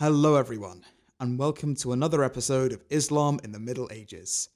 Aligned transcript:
Hello, 0.00 0.36
everyone, 0.36 0.84
and 1.18 1.40
welcome 1.40 1.74
to 1.74 1.90
another 1.90 2.22
episode 2.22 2.72
of 2.72 2.84
Islam 2.88 3.40
in 3.42 3.50
the 3.50 3.58
Middle 3.58 3.88
Ages. 3.90 4.48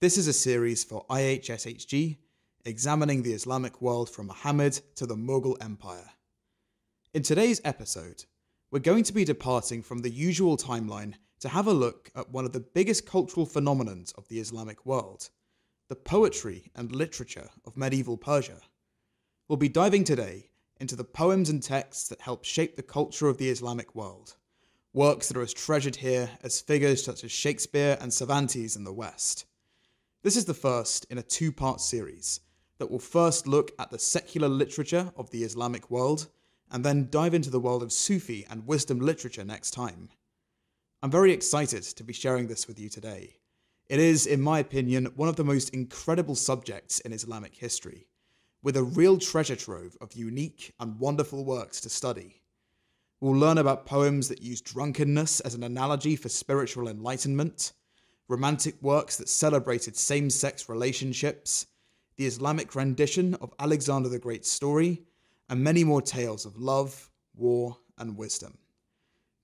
This 0.00 0.16
is 0.16 0.28
a 0.28 0.32
series 0.32 0.84
for 0.84 1.04
IHSHG 1.10 2.18
examining 2.64 3.24
the 3.24 3.32
Islamic 3.32 3.82
world 3.82 4.08
from 4.08 4.28
Muhammad 4.28 4.78
to 4.94 5.04
the 5.04 5.16
Mughal 5.16 5.56
Empire. 5.60 6.08
In 7.12 7.24
today's 7.24 7.60
episode, 7.64 8.26
we're 8.70 8.78
going 8.78 9.02
to 9.02 9.12
be 9.12 9.24
departing 9.24 9.82
from 9.82 10.02
the 10.02 10.08
usual 10.08 10.56
timeline 10.56 11.14
to 11.40 11.48
have 11.48 11.66
a 11.66 11.72
look 11.72 12.12
at 12.14 12.30
one 12.30 12.44
of 12.44 12.52
the 12.52 12.60
biggest 12.60 13.06
cultural 13.06 13.44
phenomenons 13.44 14.16
of 14.16 14.28
the 14.28 14.38
Islamic 14.38 14.86
world 14.86 15.30
the 15.88 15.96
poetry 15.96 16.70
and 16.76 16.92
literature 16.92 17.48
of 17.64 17.76
medieval 17.76 18.16
Persia. 18.16 18.60
We'll 19.48 19.56
be 19.56 19.68
diving 19.68 20.04
today 20.04 20.50
into 20.78 20.94
the 20.94 21.02
poems 21.02 21.50
and 21.50 21.60
texts 21.60 22.06
that 22.06 22.20
help 22.20 22.44
shape 22.44 22.76
the 22.76 22.84
culture 22.84 23.26
of 23.26 23.38
the 23.38 23.50
Islamic 23.50 23.92
world, 23.96 24.36
works 24.96 25.28
that 25.28 25.36
are 25.36 25.42
as 25.42 25.52
treasured 25.52 25.96
here 25.96 26.30
as 26.42 26.58
figures 26.58 27.04
such 27.04 27.22
as 27.22 27.30
Shakespeare 27.30 27.98
and 28.00 28.10
Cervantes 28.10 28.76
in 28.76 28.84
the 28.84 28.92
West. 28.94 29.44
This 30.22 30.36
is 30.36 30.46
the 30.46 30.54
first 30.54 31.04
in 31.10 31.18
a 31.18 31.22
two 31.22 31.52
part 31.52 31.82
series 31.82 32.40
that 32.78 32.90
will 32.90 32.98
first 32.98 33.46
look 33.46 33.72
at 33.78 33.90
the 33.90 33.98
secular 33.98 34.48
literature 34.48 35.12
of 35.14 35.28
the 35.30 35.44
Islamic 35.44 35.90
world 35.90 36.28
and 36.70 36.82
then 36.82 37.08
dive 37.10 37.34
into 37.34 37.50
the 37.50 37.60
world 37.60 37.82
of 37.82 37.92
Sufi 37.92 38.46
and 38.48 38.66
wisdom 38.66 38.98
literature 38.98 39.44
next 39.44 39.72
time. 39.72 40.08
I'm 41.02 41.10
very 41.10 41.30
excited 41.30 41.82
to 41.82 42.02
be 42.02 42.14
sharing 42.14 42.46
this 42.46 42.66
with 42.66 42.80
you 42.80 42.88
today. 42.88 43.36
It 43.90 44.00
is, 44.00 44.26
in 44.26 44.40
my 44.40 44.60
opinion, 44.60 45.12
one 45.14 45.28
of 45.28 45.36
the 45.36 45.44
most 45.44 45.74
incredible 45.74 46.34
subjects 46.34 47.00
in 47.00 47.12
Islamic 47.12 47.54
history, 47.54 48.06
with 48.62 48.78
a 48.78 48.82
real 48.82 49.18
treasure 49.18 49.56
trove 49.56 49.94
of 50.00 50.14
unique 50.14 50.72
and 50.80 50.98
wonderful 50.98 51.44
works 51.44 51.82
to 51.82 51.90
study. 51.90 52.40
We'll 53.20 53.38
learn 53.38 53.56
about 53.56 53.86
poems 53.86 54.28
that 54.28 54.42
use 54.42 54.60
drunkenness 54.60 55.40
as 55.40 55.54
an 55.54 55.62
analogy 55.62 56.16
for 56.16 56.28
spiritual 56.28 56.86
enlightenment, 56.86 57.72
romantic 58.28 58.74
works 58.82 59.16
that 59.16 59.28
celebrated 59.28 59.96
same 59.96 60.28
sex 60.28 60.68
relationships, 60.68 61.66
the 62.16 62.26
Islamic 62.26 62.74
rendition 62.74 63.34
of 63.36 63.54
Alexander 63.58 64.10
the 64.10 64.18
Great's 64.18 64.50
story, 64.50 65.02
and 65.48 65.64
many 65.64 65.82
more 65.82 66.02
tales 66.02 66.44
of 66.44 66.58
love, 66.58 67.08
war, 67.34 67.78
and 67.96 68.18
wisdom. 68.18 68.58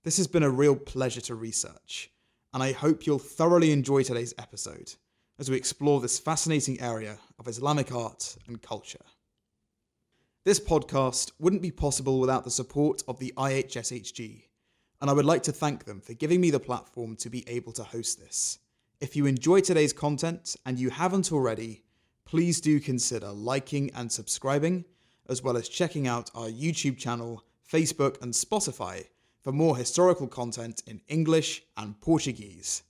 This 0.03 0.17
has 0.17 0.27
been 0.27 0.43
a 0.43 0.49
real 0.49 0.75
pleasure 0.75 1.21
to 1.21 1.35
research, 1.35 2.11
and 2.53 2.61
I 2.61 2.73
hope 2.73 3.07
you'll 3.07 3.17
thoroughly 3.17 3.71
enjoy 3.71 4.03
today's 4.03 4.35
episode 4.37 4.93
as 5.39 5.49
we 5.49 5.57
explore 5.57 5.99
this 5.99 6.19
fascinating 6.19 6.79
area 6.79 7.17
of 7.39 7.47
Islamic 7.47 7.91
art 7.91 8.37
and 8.47 8.61
culture. 8.61 9.03
This 10.45 10.59
podcast 10.59 11.31
wouldn't 11.39 11.61
be 11.61 11.71
possible 11.71 12.19
without 12.19 12.43
the 12.43 12.51
support 12.51 13.01
of 13.07 13.17
the 13.17 13.33
IHSHG, 13.37 14.43
and 14.99 15.09
I 15.09 15.13
would 15.13 15.23
like 15.23 15.43
to 15.43 15.53
thank 15.53 15.85
them 15.85 16.01
for 16.01 16.13
giving 16.15 16.41
me 16.41 16.51
the 16.51 16.59
platform 16.59 17.15
to 17.17 17.29
be 17.29 17.47
able 17.47 17.71
to 17.71 17.83
host 17.85 18.19
this. 18.19 18.59
If 18.99 19.15
you 19.15 19.25
enjoy 19.25 19.61
today's 19.61 19.93
content 19.93 20.57
and 20.65 20.77
you 20.77 20.89
haven't 20.89 21.31
already, 21.31 21.85
please 22.25 22.59
do 22.59 22.81
consider 22.81 23.31
liking 23.31 23.89
and 23.95 24.11
subscribing, 24.11 24.83
as 25.29 25.41
well 25.41 25.55
as 25.55 25.69
checking 25.69 26.09
out 26.09 26.29
our 26.35 26.49
YouTube 26.49 26.97
channel, 26.97 27.45
Facebook, 27.71 28.21
and 28.21 28.33
Spotify 28.33 29.05
for 29.43 29.53
more 29.53 29.77
historical 29.77 30.27
content 30.27 30.83
in 30.85 30.99
English 31.07 31.63
and 31.77 32.01
Portuguese. 32.01 32.83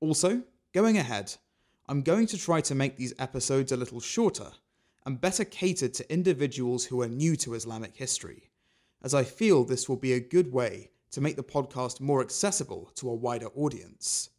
Also, 0.00 0.42
going 0.72 0.98
ahead, 0.98 1.36
I'm 1.88 2.02
going 2.02 2.26
to 2.26 2.36
try 2.36 2.60
to 2.62 2.74
make 2.74 2.96
these 2.96 3.14
episodes 3.20 3.70
a 3.70 3.76
little 3.76 4.00
shorter 4.00 4.50
and 5.06 5.20
better 5.20 5.44
catered 5.44 5.94
to 5.94 6.12
individuals 6.12 6.84
who 6.84 7.00
are 7.00 7.08
new 7.08 7.36
to 7.36 7.54
Islamic 7.54 7.96
history, 7.96 8.50
as 9.02 9.14
I 9.14 9.24
feel 9.24 9.64
this 9.64 9.88
will 9.88 9.96
be 9.96 10.12
a 10.12 10.20
good 10.20 10.52
way 10.52 10.90
to 11.10 11.20
make 11.20 11.36
the 11.36 11.42
podcast 11.42 12.00
more 12.00 12.20
accessible 12.20 12.90
to 12.96 13.08
a 13.08 13.14
wider 13.14 13.48
audience. 13.56 14.30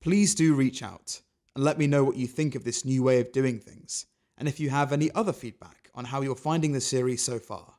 Please 0.00 0.34
do 0.34 0.54
reach 0.54 0.82
out 0.82 1.20
and 1.54 1.64
let 1.64 1.78
me 1.78 1.86
know 1.86 2.04
what 2.04 2.16
you 2.16 2.26
think 2.26 2.54
of 2.54 2.64
this 2.64 2.84
new 2.84 3.02
way 3.02 3.20
of 3.20 3.32
doing 3.32 3.58
things, 3.58 4.06
and 4.38 4.46
if 4.46 4.60
you 4.60 4.70
have 4.70 4.92
any 4.92 5.10
other 5.12 5.32
feedback 5.32 5.90
on 5.96 6.04
how 6.04 6.20
you're 6.20 6.36
finding 6.36 6.72
the 6.72 6.80
series 6.80 7.22
so 7.22 7.38
far. 7.38 7.74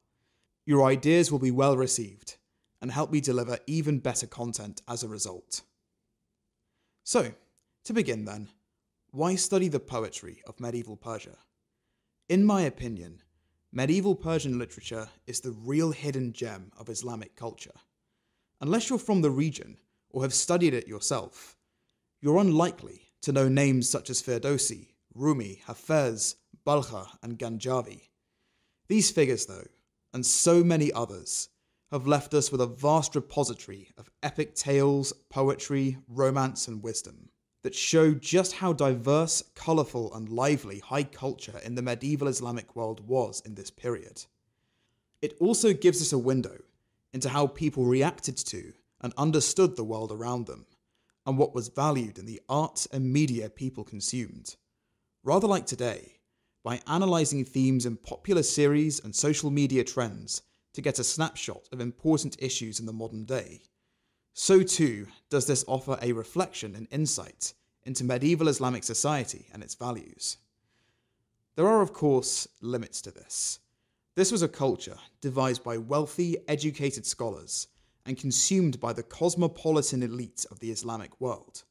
Your 0.66 0.84
ideas 0.84 1.32
will 1.32 1.40
be 1.40 1.52
well 1.52 1.78
received 1.78 2.38
and 2.82 2.92
help 2.92 3.12
me 3.12 3.22
deliver 3.22 3.60
even 3.68 4.00
better 4.00 4.28
content 4.28 4.82
as 4.88 5.04
a 5.04 5.08
result. 5.08 5.62
So, 7.04 7.32
to 7.86 7.94
begin 7.94 8.26
then, 8.26 8.50
why 9.12 9.36
study 9.36 9.70
the 9.70 9.80
poetry 9.80 10.42
of 10.46 10.60
medieval 10.60 10.98
Persia? 10.98 11.38
In 12.30 12.44
my 12.44 12.64
opinion, 12.64 13.22
medieval 13.72 14.14
Persian 14.14 14.60
literature 14.60 15.08
is 15.28 15.40
the 15.40 15.54
real 15.54 15.92
hidden 15.92 16.34
gem 16.34 16.74
of 16.78 16.90
Islamic 16.90 17.38
culture. 17.38 17.80
Unless 18.60 18.90
you're 18.90 19.00
from 19.00 19.22
the 19.22 19.32
region 19.32 19.78
or 20.10 20.24
have 20.24 20.34
studied 20.34 20.74
it 20.74 20.90
yourself, 20.90 21.56
you're 22.20 22.40
unlikely 22.40 23.14
to 23.22 23.32
know 23.32 23.48
names 23.48 23.90
such 23.90 24.10
as 24.10 24.22
Ferdowsi, 24.22 24.90
Rumi, 25.14 25.62
Hafez, 25.68 26.36
Balkha, 26.66 27.08
and 27.24 27.40
Ganjavi. 27.40 28.10
These 28.90 29.10
figures, 29.12 29.46
though, 29.46 29.68
and 30.14 30.26
so 30.26 30.66
many 30.66 30.92
others, 30.92 31.48
have 31.92 32.08
left 32.08 32.34
us 32.34 32.52
with 32.52 32.60
a 32.60 32.68
vast 32.68 33.16
repository 33.16 33.88
of 33.98 34.10
epic 34.22 34.54
tales, 34.54 35.14
poetry, 35.30 35.98
romance, 36.10 36.68
and 36.68 36.84
wisdom 36.84 37.30
that 37.68 37.76
show 37.76 38.14
just 38.14 38.54
how 38.54 38.72
diverse, 38.72 39.44
colourful, 39.54 40.14
and 40.14 40.30
lively 40.30 40.80
high 40.80 41.04
culture 41.04 41.60
in 41.66 41.76
the 41.76 41.82
medieval 41.82 42.30
Islamic 42.30 42.78
world 42.78 43.06
was 43.06 43.42
in 43.42 43.56
this 43.56 43.70
period. 43.70 44.24
It 45.22 45.36
also 45.42 45.74
gives 45.74 46.02
us 46.02 46.14
a 46.14 46.18
window 46.18 46.60
into 47.12 47.28
how 47.28 47.48
people 47.48 47.84
reacted 47.84 48.38
to 48.38 48.72
and 49.02 49.14
understood 49.18 49.76
the 49.76 49.84
world 49.84 50.14
around 50.14 50.46
them, 50.46 50.66
and 51.26 51.38
what 51.38 51.54
was 51.54 51.68
valued 51.68 52.18
in 52.18 52.26
the 52.26 52.40
art 52.48 52.88
and 52.94 53.12
media 53.12 53.50
people 53.50 53.84
consumed. 53.84 54.56
Rather 55.26 55.46
like 55.46 55.66
today, 55.66 56.20
by 56.64 56.80
analysing 56.88 57.44
themes 57.44 57.86
in 57.86 57.98
popular 57.98 58.44
series 58.44 59.04
and 59.04 59.14
social 59.14 59.52
media 59.52 59.84
trends 59.84 60.42
to 60.74 60.82
get 60.82 61.00
a 61.00 61.04
snapshot 61.04 61.68
of 61.74 61.82
important 61.82 62.38
issues 62.40 62.80
in 62.80 62.86
the 62.86 62.94
modern 62.94 63.26
day. 63.26 63.60
So 64.34 64.64
too 64.64 65.08
does 65.30 65.48
this 65.48 65.66
offer 65.68 66.00
a 66.02 66.14
reflection 66.14 66.76
and 66.76 66.88
insight 66.92 67.54
into 67.88 68.04
medieval 68.04 68.48
Islamic 68.48 68.84
society 68.84 69.48
and 69.52 69.64
its 69.64 69.74
values. 69.74 70.38
There 71.56 71.68
are, 71.68 71.82
of 71.82 71.94
course, 71.94 72.48
limits 72.62 73.02
to 73.02 73.12
this. 73.12 73.60
This 74.16 74.32
was 74.32 74.44
a 74.44 74.48
culture 74.48 74.98
devised 75.22 75.64
by 75.64 75.78
wealthy, 75.78 76.38
educated 76.48 77.06
scholars 77.06 77.68
and 78.06 78.18
consumed 78.18 78.80
by 78.80 78.94
the 78.94 79.04
cosmopolitan 79.04 80.04
elite 80.04 80.46
of 80.52 80.60
the 80.60 80.70
Islamic 80.70 81.20
world. 81.20 81.64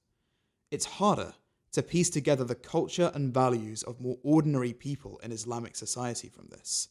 It's 0.70 0.84
harder 0.84 1.34
to 1.72 1.82
piece 1.82 2.10
together 2.10 2.42
the 2.42 2.54
culture 2.54 3.12
and 3.14 3.32
values 3.32 3.84
of 3.84 4.00
more 4.00 4.18
ordinary 4.24 4.72
people 4.72 5.20
in 5.22 5.30
Islamic 5.30 5.76
society 5.76 6.28
from 6.28 6.48
this 6.48 6.88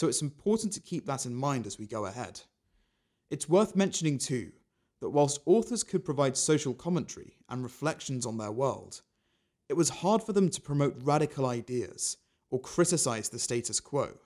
so 0.00 0.08
it's 0.08 0.22
important 0.22 0.72
to 0.72 0.80
keep 0.80 1.04
that 1.04 1.26
in 1.26 1.34
mind 1.34 1.66
as 1.66 1.78
we 1.78 1.86
go 1.86 2.06
ahead. 2.06 2.40
It's 3.30 3.50
worth 3.50 3.76
mentioning 3.76 4.16
too 4.16 4.50
that 5.00 5.10
whilst 5.10 5.40
authors 5.46 5.82
could 5.82 6.04
provide 6.04 6.36
social 6.36 6.74
commentary 6.74 7.36
and 7.48 7.62
reflections 7.62 8.26
on 8.26 8.38
their 8.38 8.52
world, 8.52 9.02
it 9.68 9.74
was 9.74 9.88
hard 9.88 10.22
for 10.22 10.32
them 10.32 10.48
to 10.50 10.60
promote 10.60 10.96
radical 11.02 11.46
ideas 11.46 12.16
or 12.50 12.60
criticize 12.60 13.28
the 13.28 13.38
status 13.38 13.80
quo, 13.80 14.18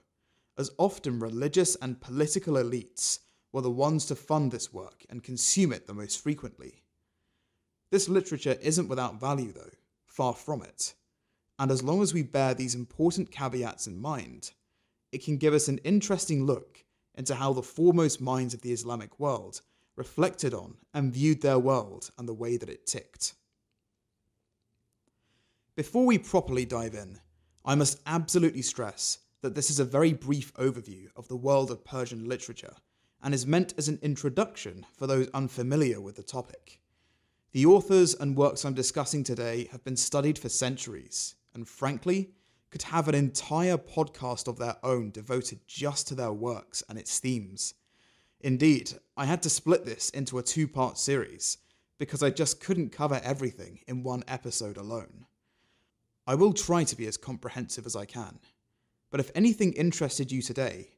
as 0.59 0.71
often 0.79 1.21
religious 1.21 1.77
and 1.77 2.01
political 2.01 2.55
elites 2.55 3.21
were 3.53 3.61
the 3.61 3.71
ones 3.71 4.07
to 4.07 4.17
fund 4.17 4.51
this 4.51 4.73
work 4.73 5.05
and 5.09 5.23
consume 5.23 5.73
it 5.73 5.87
the 5.87 5.95
most 5.95 6.23
frequently. 6.23 6.83
This 7.91 8.09
literature 8.09 8.57
isn't 8.61 8.89
without 8.89 9.21
value, 9.21 9.53
though, 9.53 9.71
far 10.07 10.35
from 10.35 10.63
it, 10.63 10.95
and 11.59 11.71
as 11.71 11.83
long 11.83 12.03
as 12.03 12.13
we 12.13 12.23
bear 12.23 12.55
these 12.55 12.75
important 12.75 13.31
caveats 13.31 13.87
in 13.87 14.01
mind, 14.01 14.53
it 15.13 15.23
can 15.23 15.37
give 15.37 15.55
us 15.55 15.69
an 15.69 15.79
interesting 15.85 16.45
look 16.45 16.85
into 17.15 17.37
how 17.37 17.53
the 17.53 17.63
foremost 17.63 18.21
minds 18.21 18.55
of 18.55 18.63
the 18.63 18.73
Islamic 18.73 19.21
world 19.21 19.61
reflected 19.97 20.55
on 20.55 20.77
and 20.93 21.13
viewed 21.13 21.41
their 21.41 21.59
world 21.59 22.11
and 22.19 22.29
the 22.29 22.35
way 22.35 22.57
that 22.57 22.69
it 22.69 22.87
ticked. 22.87 23.35
Before 25.77 26.07
we 26.07 26.19
properly 26.19 26.65
dive 26.65 26.95
in, 26.95 27.21
I 27.65 27.75
must 27.75 28.01
absolutely 28.07 28.63
stress 28.63 29.19
that 29.43 29.55
this 29.55 29.71
is 29.71 29.81
a 29.81 29.85
very 29.85 30.13
brief 30.13 30.55
overview 30.55 31.09
of 31.17 31.29
the 31.29 31.37
world 31.37 31.71
of 31.71 31.85
Persian 31.85 32.29
literature 32.29 32.75
and 33.23 33.35
is 33.35 33.47
meant 33.47 33.75
as 33.77 33.89
an 33.89 33.99
introduction 34.03 34.87
for 34.97 35.07
those 35.07 35.29
unfamiliar 35.35 36.01
with 36.01 36.17
the 36.17 36.23
topic. 36.23 36.81
The 37.53 37.67
authors 37.67 38.15
and 38.15 38.37
works 38.37 38.65
I'm 38.65 38.75
discussing 38.75 39.25
today 39.25 39.69
have 39.73 39.85
been 39.85 39.97
studied 39.97 40.39
for 40.39 40.49
centuries, 40.49 41.35
and 41.55 41.69
frankly, 41.69 42.31
could 42.71 42.83
have 42.83 43.07
an 43.07 43.15
entire 43.15 43.79
podcast 43.79 44.49
of 44.49 44.59
their 44.59 44.77
own 44.83 45.11
devoted 45.11 45.61
just 45.67 46.09
to 46.09 46.15
their 46.15 46.33
works 46.33 46.83
and 46.89 46.99
its 46.99 47.19
themes. 47.21 47.75
Indeed, 48.45 48.93
I 49.17 49.25
had 49.25 49.43
to 49.45 49.51
split 49.51 49.87
this 49.87 50.11
into 50.11 50.37
a 50.37 50.43
two 50.43 50.69
part 50.69 50.99
series 50.99 51.57
because 51.99 52.23
I 52.23 52.29
just 52.29 52.61
couldn't 52.61 52.93
cover 52.93 53.19
everything 53.25 53.81
in 53.89 54.03
one 54.03 54.23
episode 54.29 54.77
alone. 54.77 55.25
I 56.27 56.35
will 56.35 56.53
try 56.53 56.85
to 56.85 56.95
be 56.95 57.07
as 57.07 57.17
comprehensive 57.17 57.87
as 57.87 57.97
I 57.97 58.05
can, 58.05 58.39
but 59.11 59.19
if 59.19 59.31
anything 59.35 59.73
interested 59.73 60.31
you 60.31 60.43
today, 60.43 60.91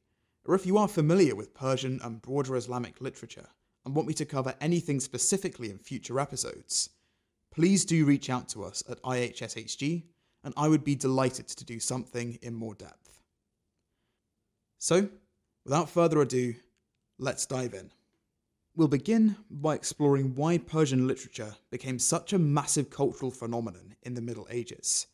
or 0.44 0.56
if 0.56 0.66
you 0.66 0.76
are 0.76 0.88
familiar 0.88 1.36
with 1.36 1.54
Persian 1.54 2.00
and 2.02 2.20
broader 2.20 2.56
Islamic 2.56 3.00
literature, 3.00 3.46
and 3.84 3.94
want 3.94 4.08
me 4.08 4.14
to 4.14 4.24
cover 4.24 4.56
anything 4.60 4.98
specifically 4.98 5.70
in 5.70 5.78
future 5.78 6.18
episodes, 6.18 6.90
please 7.54 7.84
do 7.84 8.04
reach 8.04 8.28
out 8.28 8.48
to 8.48 8.64
us 8.64 8.82
at 8.90 9.00
IHSHG, 9.02 10.02
and 10.42 10.52
I 10.56 10.66
would 10.66 10.82
be 10.82 10.96
delighted 10.96 11.46
to 11.46 11.64
do 11.64 11.78
something 11.78 12.40
in 12.42 12.54
more 12.54 12.74
depth. 12.74 13.20
So, 14.78 15.08
without 15.64 15.88
further 15.88 16.20
ado, 16.20 16.56
let's 17.18 17.46
dive 17.46 17.74
in. 17.74 17.90
We'll 18.74 18.88
begin 18.88 19.36
by 19.50 19.74
exploring 19.74 20.34
why 20.34 20.58
Persian 20.58 21.06
literature 21.06 21.56
became 21.70 21.98
such 21.98 22.32
a 22.32 22.38
massive 22.38 22.90
cultural 22.90 23.30
phenomenon 23.30 23.96
in 24.02 24.14
the 24.14 24.20
Middle 24.20 24.46
Ages. 24.50 25.06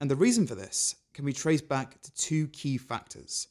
And 0.00 0.10
the 0.10 0.16
reason 0.16 0.46
for 0.46 0.56
this 0.56 0.96
can 1.14 1.24
be 1.24 1.32
traced 1.32 1.68
back 1.68 2.02
to 2.02 2.14
two 2.14 2.48
key 2.48 2.78
factors 2.78 3.48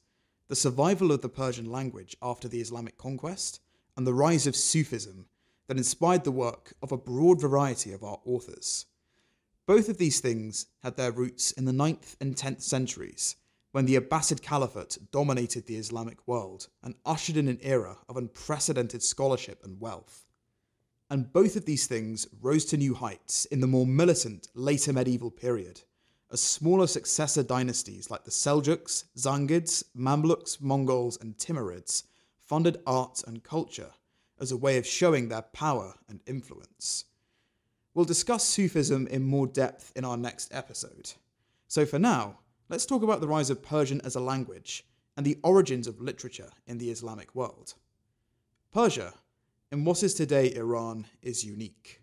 the 0.48 0.56
survival 0.56 1.12
of 1.12 1.22
the 1.22 1.30
Persian 1.30 1.72
language 1.72 2.16
after 2.22 2.48
the 2.48 2.62
Islamic 2.62 2.98
conquest, 2.98 3.62
and 3.98 4.06
the 4.06 4.14
rise 4.14 4.46
of 4.46 4.56
Sufism 4.56 5.26
that 5.68 5.78
inspired 5.78 6.24
the 6.24 6.32
work 6.32 6.74
of 6.84 6.92
a 6.92 6.98
broad 6.98 7.42
variety 7.42 7.92
of 7.92 8.04
our 8.04 8.20
authors. 8.26 8.86
Both 9.66 9.90
of 9.90 9.98
these 9.98 10.20
things 10.20 10.68
had 10.84 10.98
their 10.98 11.12
roots 11.12 11.52
in 11.52 11.66
the 11.66 11.72
9th 11.72 12.16
and 12.22 12.36
10th 12.36 12.62
centuries, 12.62 13.36
when 13.76 13.86
the 13.88 14.00
Abbasid 14.00 14.42
Caliphate 14.42 14.98
dominated 15.12 15.66
the 15.66 15.76
Islamic 15.76 16.26
world 16.26 16.70
and 16.82 16.96
ushered 17.06 17.36
in 17.36 17.50
an 17.50 17.60
era 17.62 17.98
of 18.08 18.16
unprecedented 18.16 19.04
scholarship 19.04 19.66
and 19.66 19.82
wealth. 19.82 20.24
And 21.10 21.34
both 21.34 21.58
of 21.58 21.66
these 21.66 21.86
things 21.86 22.26
rose 22.40 22.64
to 22.68 22.78
new 22.78 22.94
heights 22.94 23.44
in 23.44 23.60
the 23.60 23.68
more 23.68 23.86
militant 23.86 24.48
later 24.54 24.94
medieval 24.94 25.30
period, 25.30 25.82
as 26.32 26.40
smaller 26.40 26.88
successor 26.88 27.44
dynasties 27.44 28.10
like 28.10 28.24
the 28.24 28.32
Seljuks, 28.32 29.04
Zangids, 29.18 29.84
Mamluks, 29.94 30.62
Mongols, 30.62 31.18
and 31.20 31.38
Timurids 31.38 32.04
funded 32.40 32.78
arts 32.88 33.24
and 33.24 33.44
culture 33.44 33.92
as 34.40 34.54
a 34.54 34.58
way 34.58 34.78
of 34.78 34.88
showing 34.88 35.28
their 35.28 35.42
power 35.42 35.96
and 36.08 36.22
influence. 36.26 37.04
We'll 37.94 38.06
discuss 38.06 38.46
Sufism 38.46 39.06
in 39.08 39.24
more 39.24 39.48
depth 39.48 39.92
in 39.98 40.06
our 40.06 40.16
next 40.16 40.54
episode. 40.54 41.12
So 41.68 41.86
for 41.86 42.00
now, 42.00 42.38
let's 42.68 42.86
talk 42.86 43.04
about 43.04 43.22
the 43.22 43.28
rise 43.28 43.50
of 43.50 43.62
Persian 43.62 44.02
as 44.02 44.16
a 44.16 44.20
language 44.20 44.86
and 45.16 45.26
the 45.26 45.38
origins 45.44 45.88
of 45.88 46.02
literature 46.02 46.50
in 46.66 46.78
the 46.78 46.90
Islamic 46.90 47.34
world. 47.36 47.76
Persia, 48.74 49.14
in 49.72 49.86
what 49.86 50.04
is 50.04 50.14
today 50.14 50.54
Iran, 50.56 51.06
is 51.22 51.46
unique. 51.46 52.02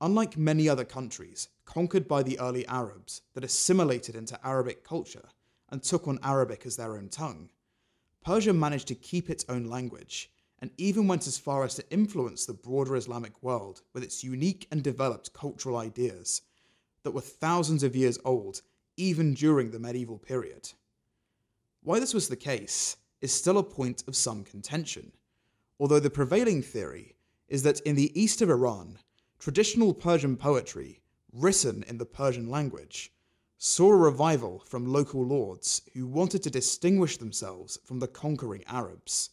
Unlike 0.00 0.36
many 0.36 0.68
other 0.68 0.84
countries 0.84 1.48
conquered 1.64 2.08
by 2.08 2.22
the 2.22 2.38
early 2.38 2.66
Arabs 2.66 3.22
that 3.34 3.44
assimilated 3.44 4.16
into 4.16 4.38
Arabic 4.46 4.84
culture 4.84 5.28
and 5.70 5.82
took 5.82 6.08
on 6.08 6.18
Arabic 6.22 6.64
as 6.66 6.76
their 6.76 6.96
own 6.96 7.08
tongue, 7.08 7.50
Persia 8.24 8.52
managed 8.52 8.88
to 8.88 8.94
keep 8.94 9.28
its 9.28 9.44
own 9.48 9.64
language 9.64 10.30
and 10.60 10.70
even 10.78 11.06
went 11.06 11.26
as 11.26 11.36
far 11.36 11.62
as 11.62 11.74
to 11.74 11.90
influence 11.90 12.46
the 12.46 12.54
broader 12.54 12.96
Islamic 12.96 13.42
world 13.42 13.82
with 13.92 14.02
its 14.02 14.24
unique 14.24 14.66
and 14.70 14.82
developed 14.82 15.34
cultural 15.34 15.76
ideas 15.76 16.40
that 17.02 17.10
were 17.10 17.20
thousands 17.20 17.82
of 17.82 17.94
years 17.94 18.18
old 18.24 18.62
even 18.96 19.34
during 19.34 19.70
the 19.70 19.78
medieval 19.78 20.18
period. 20.18 20.70
Why 21.82 22.00
this 22.00 22.14
was 22.14 22.28
the 22.28 22.36
case 22.36 22.96
is 23.20 23.32
still 23.32 23.58
a 23.58 23.62
point 23.62 24.04
of 24.06 24.16
some 24.16 24.44
contention, 24.44 25.12
although 25.78 26.00
the 26.00 26.10
prevailing 26.10 26.62
theory 26.62 27.16
is 27.48 27.62
that 27.62 27.80
in 27.80 27.96
the 27.96 28.18
east 28.18 28.40
of 28.40 28.50
Iran, 28.50 28.98
traditional 29.38 29.92
Persian 29.92 30.36
poetry, 30.36 31.00
written 31.32 31.82
in 31.84 31.98
the 31.98 32.06
Persian 32.06 32.48
language, 32.48 33.12
saw 33.58 33.90
a 33.90 33.96
revival 33.96 34.62
from 34.66 34.86
local 34.86 35.24
lords 35.24 35.82
who 35.94 36.06
wanted 36.06 36.42
to 36.42 36.50
distinguish 36.50 37.16
themselves 37.16 37.78
from 37.84 37.98
the 37.98 38.08
conquering 38.08 38.64
Arabs. 38.66 39.30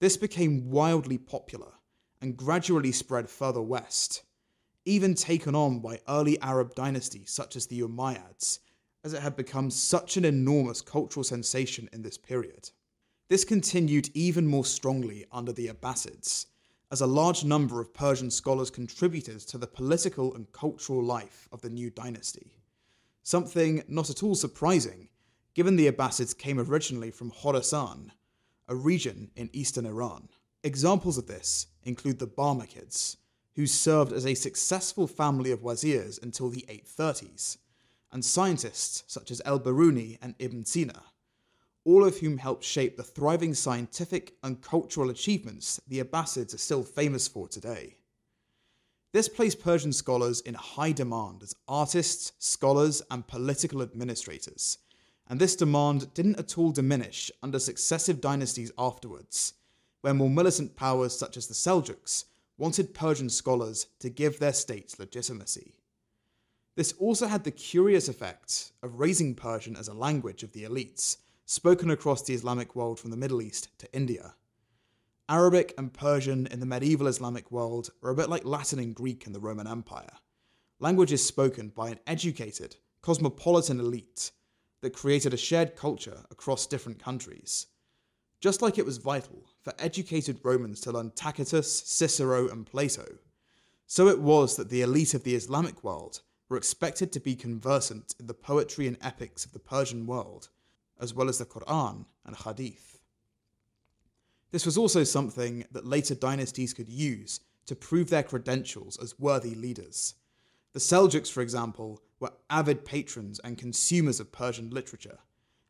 This 0.00 0.16
became 0.16 0.70
wildly 0.70 1.18
popular 1.18 1.72
and 2.20 2.36
gradually 2.36 2.92
spread 2.92 3.28
further 3.28 3.62
west, 3.62 4.22
even 4.84 5.14
taken 5.14 5.54
on 5.54 5.80
by 5.80 6.00
early 6.08 6.40
Arab 6.40 6.74
dynasties 6.74 7.30
such 7.30 7.56
as 7.56 7.66
the 7.66 7.80
Umayyads, 7.80 8.60
as 9.04 9.12
it 9.12 9.22
had 9.22 9.36
become 9.36 9.70
such 9.70 10.16
an 10.16 10.24
enormous 10.24 10.80
cultural 10.80 11.24
sensation 11.24 11.88
in 11.92 12.02
this 12.02 12.18
period. 12.18 12.70
This 13.28 13.44
continued 13.44 14.10
even 14.14 14.46
more 14.46 14.64
strongly 14.64 15.26
under 15.32 15.52
the 15.52 15.68
Abbasids, 15.68 16.46
as 16.90 17.00
a 17.00 17.06
large 17.06 17.44
number 17.44 17.80
of 17.80 17.92
Persian 17.92 18.30
scholars 18.30 18.70
contributed 18.70 19.40
to 19.40 19.58
the 19.58 19.66
political 19.66 20.34
and 20.34 20.50
cultural 20.52 21.02
life 21.02 21.48
of 21.50 21.60
the 21.60 21.70
new 21.70 21.90
dynasty. 21.90 22.56
Something 23.22 23.82
not 23.88 24.10
at 24.10 24.22
all 24.22 24.36
surprising, 24.36 25.08
given 25.54 25.74
the 25.76 25.88
Abbasids 25.90 26.36
came 26.36 26.60
originally 26.60 27.10
from 27.10 27.32
Khorasan, 27.32 28.12
a 28.68 28.76
region 28.76 29.30
in 29.34 29.50
eastern 29.52 29.86
Iran. 29.86 30.28
Examples 30.62 31.18
of 31.18 31.26
this 31.26 31.66
include 31.82 32.18
the 32.18 32.26
Barmakids, 32.26 33.16
who 33.56 33.66
served 33.66 34.12
as 34.12 34.26
a 34.26 34.34
successful 34.34 35.06
family 35.06 35.50
of 35.50 35.62
wazirs 35.62 36.22
until 36.22 36.50
the 36.50 36.64
830s, 36.68 37.56
and 38.12 38.24
scientists 38.24 39.04
such 39.06 39.30
as 39.30 39.42
El 39.44 39.60
Biruni 39.60 40.18
and 40.22 40.34
Ibn 40.38 40.64
Sina, 40.64 41.02
all 41.84 42.04
of 42.04 42.18
whom 42.18 42.38
helped 42.38 42.64
shape 42.64 42.96
the 42.96 43.02
thriving 43.02 43.54
scientific 43.54 44.34
and 44.42 44.60
cultural 44.60 45.10
achievements 45.10 45.80
the 45.86 46.02
Abbasids 46.02 46.52
are 46.52 46.58
still 46.58 46.82
famous 46.82 47.28
for 47.28 47.46
today. 47.46 47.96
This 49.12 49.28
placed 49.28 49.60
Persian 49.60 49.92
scholars 49.92 50.40
in 50.40 50.54
high 50.54 50.92
demand 50.92 51.42
as 51.42 51.54
artists, 51.68 52.32
scholars, 52.38 53.02
and 53.10 53.26
political 53.26 53.80
administrators, 53.80 54.78
and 55.28 55.40
this 55.40 55.56
demand 55.56 56.12
didn't 56.12 56.38
at 56.38 56.58
all 56.58 56.70
diminish 56.70 57.30
under 57.42 57.58
successive 57.58 58.20
dynasties 58.20 58.72
afterwards, 58.76 59.54
where 60.00 60.12
more 60.12 60.28
militant 60.28 60.76
powers 60.76 61.16
such 61.16 61.36
as 61.36 61.46
the 61.46 61.54
Seljuks 61.54 62.24
wanted 62.58 62.94
Persian 62.94 63.30
scholars 63.30 63.86
to 64.00 64.10
give 64.10 64.38
their 64.38 64.52
states 64.52 64.98
legitimacy. 64.98 65.75
This 66.76 66.92
also 66.98 67.26
had 67.26 67.44
the 67.44 67.50
curious 67.50 68.06
effect 68.06 68.72
of 68.82 69.00
raising 69.00 69.34
Persian 69.34 69.76
as 69.76 69.88
a 69.88 69.94
language 69.94 70.42
of 70.42 70.52
the 70.52 70.64
elites, 70.64 71.16
spoken 71.46 71.90
across 71.90 72.22
the 72.22 72.34
Islamic 72.34 72.76
world 72.76 73.00
from 73.00 73.10
the 73.10 73.16
Middle 73.16 73.40
East 73.40 73.70
to 73.78 73.90
India. 73.94 74.34
Arabic 75.26 75.72
and 75.78 75.94
Persian 75.94 76.46
in 76.46 76.60
the 76.60 76.66
medieval 76.66 77.06
Islamic 77.06 77.50
world 77.50 77.88
are 78.02 78.10
a 78.10 78.14
bit 78.14 78.28
like 78.28 78.44
Latin 78.44 78.78
and 78.78 78.94
Greek 78.94 79.26
in 79.26 79.32
the 79.32 79.40
Roman 79.40 79.66
Empire. 79.66 80.18
Languages 80.78 81.24
spoken 81.24 81.70
by 81.70 81.88
an 81.88 81.98
educated, 82.06 82.76
cosmopolitan 83.00 83.80
elite 83.80 84.32
that 84.82 84.92
created 84.92 85.32
a 85.32 85.38
shared 85.38 85.76
culture 85.76 86.26
across 86.30 86.66
different 86.66 87.02
countries. 87.02 87.68
Just 88.38 88.60
like 88.60 88.76
it 88.76 88.84
was 88.84 88.98
vital 88.98 89.48
for 89.62 89.72
educated 89.78 90.40
Romans 90.42 90.82
to 90.82 90.92
learn 90.92 91.10
Tacitus, 91.12 91.72
Cicero, 91.86 92.50
and 92.50 92.66
Plato, 92.66 93.06
so 93.86 94.08
it 94.08 94.20
was 94.20 94.56
that 94.56 94.68
the 94.68 94.82
elite 94.82 95.14
of 95.14 95.24
the 95.24 95.34
Islamic 95.34 95.82
world 95.82 96.20
were 96.48 96.56
expected 96.56 97.12
to 97.12 97.20
be 97.20 97.34
conversant 97.34 98.14
in 98.20 98.26
the 98.26 98.34
poetry 98.34 98.86
and 98.86 98.96
epics 99.00 99.44
of 99.44 99.52
the 99.52 99.58
Persian 99.58 100.06
world, 100.06 100.48
as 101.00 101.12
well 101.12 101.28
as 101.28 101.38
the 101.38 101.44
Quran 101.44 102.06
and 102.24 102.36
Hadith. 102.36 103.00
This 104.52 104.64
was 104.64 104.78
also 104.78 105.04
something 105.04 105.66
that 105.72 105.86
later 105.86 106.14
dynasties 106.14 106.72
could 106.72 106.88
use 106.88 107.40
to 107.66 107.74
prove 107.74 108.10
their 108.10 108.22
credentials 108.22 108.96
as 109.02 109.18
worthy 109.18 109.54
leaders. 109.54 110.14
The 110.72 110.80
Seljuks, 110.80 111.30
for 111.30 111.40
example, 111.40 112.00
were 112.20 112.32
avid 112.48 112.84
patrons 112.84 113.40
and 113.40 113.58
consumers 113.58 114.20
of 114.20 114.32
Persian 114.32 114.70
literature, 114.70 115.18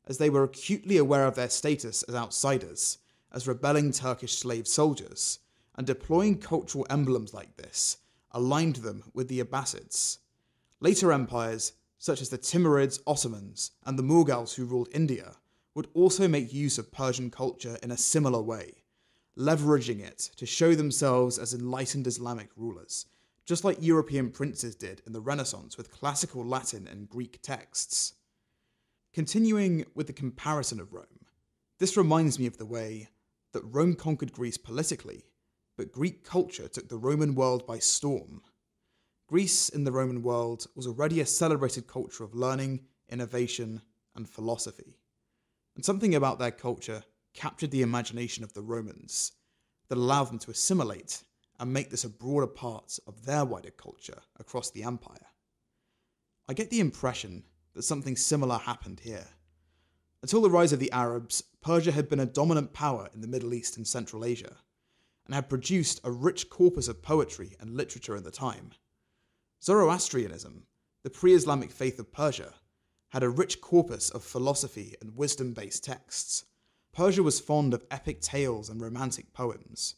as 0.07 0.19
they 0.19 0.31
were 0.31 0.45
acutely 0.45 0.99
aware 0.99 1.27
of 1.27 1.35
their 1.35 1.49
status 1.49 2.03
as 2.05 2.15
outsiders, 2.15 2.99
as 3.33 3.49
rebelling 3.49 3.93
Turkish 3.93 4.37
slave 4.37 4.69
soldiers, 4.69 5.41
and 5.75 5.87
deploying 5.87 6.39
cultural 6.39 6.87
emblems 6.89 7.35
like 7.35 7.57
this 7.57 7.99
aligned 8.31 8.77
them 8.77 9.05
with 9.15 9.29
the 9.29 9.41
Abbasids. 9.41 10.19
Later 10.81 11.13
empires, 11.13 11.73
such 11.99 12.21
as 12.21 12.29
the 12.29 12.39
Timurids, 12.39 13.01
Ottomans, 13.07 13.73
and 13.85 13.99
the 13.99 14.03
Mughals 14.03 14.55
who 14.55 14.65
ruled 14.65 14.89
India, 14.93 15.37
would 15.75 15.89
also 15.95 16.29
make 16.29 16.53
use 16.53 16.79
of 16.79 16.93
Persian 16.93 17.31
culture 17.31 17.79
in 17.83 17.91
a 17.91 17.97
similar 17.97 18.41
way, 18.41 18.83
leveraging 19.37 20.01
it 20.01 20.31
to 20.37 20.47
show 20.47 20.75
themselves 20.75 21.39
as 21.39 21.55
enlightened 21.55 22.07
Islamic 22.07 22.51
rulers 22.57 23.07
just 23.47 23.65
like 23.65 23.79
European 23.81 24.31
princes 24.31 24.75
did 24.75 25.01
in 25.07 25.13
the 25.13 25.21
Renaissance 25.21 25.79
with 25.79 25.93
classical 25.93 26.45
Latin 26.45 26.89
and 26.89 27.09
Greek 27.09 27.41
texts. 27.43 28.15
Continuing 29.15 29.87
with 29.95 30.09
the 30.09 30.13
comparison 30.13 30.81
of 30.81 30.93
Rome, 30.93 31.25
this 31.79 31.97
reminds 31.97 32.39
me 32.39 32.47
of 32.47 32.59
the 32.59 32.67
way 32.67 33.09
that 33.53 33.63
Rome 33.63 33.95
conquered 33.95 34.33
Greece 34.33 34.59
politically, 34.59 35.27
but 35.77 35.93
Greek 35.93 36.25
culture 36.25 36.67
took 36.67 36.89
the 36.89 36.99
Roman 36.99 37.35
world 37.35 37.67
by 37.67 37.79
storm. 37.79 38.43
Greece 39.29 39.69
in 39.69 39.83
the 39.83 39.93
Roman 39.93 40.23
world 40.23 40.69
was 40.77 40.87
already 40.87 41.21
a 41.21 41.27
celebrated 41.27 41.89
culture 41.89 42.23
of 42.23 42.35
learning, 42.35 42.81
innovation, 43.09 43.83
and 44.15 44.29
philosophy. 44.29 44.99
And 45.75 45.85
something 45.85 46.15
about 46.15 46.39
their 46.39 46.53
culture 46.53 47.03
captured 47.35 47.73
the 47.73 47.83
imagination 47.83 48.45
of 48.45 48.53
the 48.53 48.63
Romans 48.63 49.33
that 49.89 49.99
allowed 49.99 50.25
them 50.25 50.39
to 50.39 50.51
assimilate 50.53 51.25
and 51.59 51.73
make 51.73 51.91
this 51.91 52.05
a 52.05 52.09
broader 52.09 52.47
part 52.47 52.99
of 53.07 53.25
their 53.25 53.45
wider 53.45 53.71
culture 53.71 54.21
across 54.39 54.71
the 54.71 54.85
empire. 54.85 55.27
I 56.49 56.55
get 56.55 56.71
the 56.71 56.81
impression 56.81 57.45
that 57.75 57.83
something 57.83 58.17
similar 58.17 58.59
happened 58.59 59.01
here. 59.01 59.27
Until 60.23 60.41
the 60.41 60.51
rise 60.51 60.73
of 60.73 60.79
the 60.79 60.93
Arabs, 60.93 61.43
Persia 61.61 61.93
had 61.93 62.09
been 62.09 62.21
a 62.21 62.27
dominant 62.27 62.73
power 62.73 63.09
in 63.13 63.21
the 63.21 63.29
Middle 63.29 63.55
East 63.55 63.77
and 63.77 63.87
Central 63.87 64.25
Asia, 64.25 64.57
and 65.27 65.35
had 65.35 65.49
produced 65.49 66.01
a 66.05 66.11
rich 66.13 66.49
corpus 66.49 66.87
of 66.87 67.03
poetry 67.03 67.57
and 67.59 67.77
literature 67.77 68.17
in 68.17 68.23
the 68.23 68.31
time. 68.31 68.71
Zoroastrianism, 69.63 70.67
the 71.03 71.11
pre 71.11 71.35
Islamic 71.35 71.71
faith 71.71 71.99
of 71.99 72.13
Persia, 72.13 72.55
had 73.11 73.23
a 73.23 73.29
rich 73.29 73.61
corpus 73.61 74.11
of 74.11 74.23
philosophy 74.23 74.95
and 75.01 75.17
wisdom 75.17 75.53
based 75.53 75.85
texts. 75.85 76.45
Persia 76.93 77.23
was 77.23 77.41
fond 77.41 77.75
of 77.75 77.85
epic 77.91 78.21
tales 78.21 78.69
and 78.69 78.81
romantic 78.81 79.33
poems. 79.33 79.97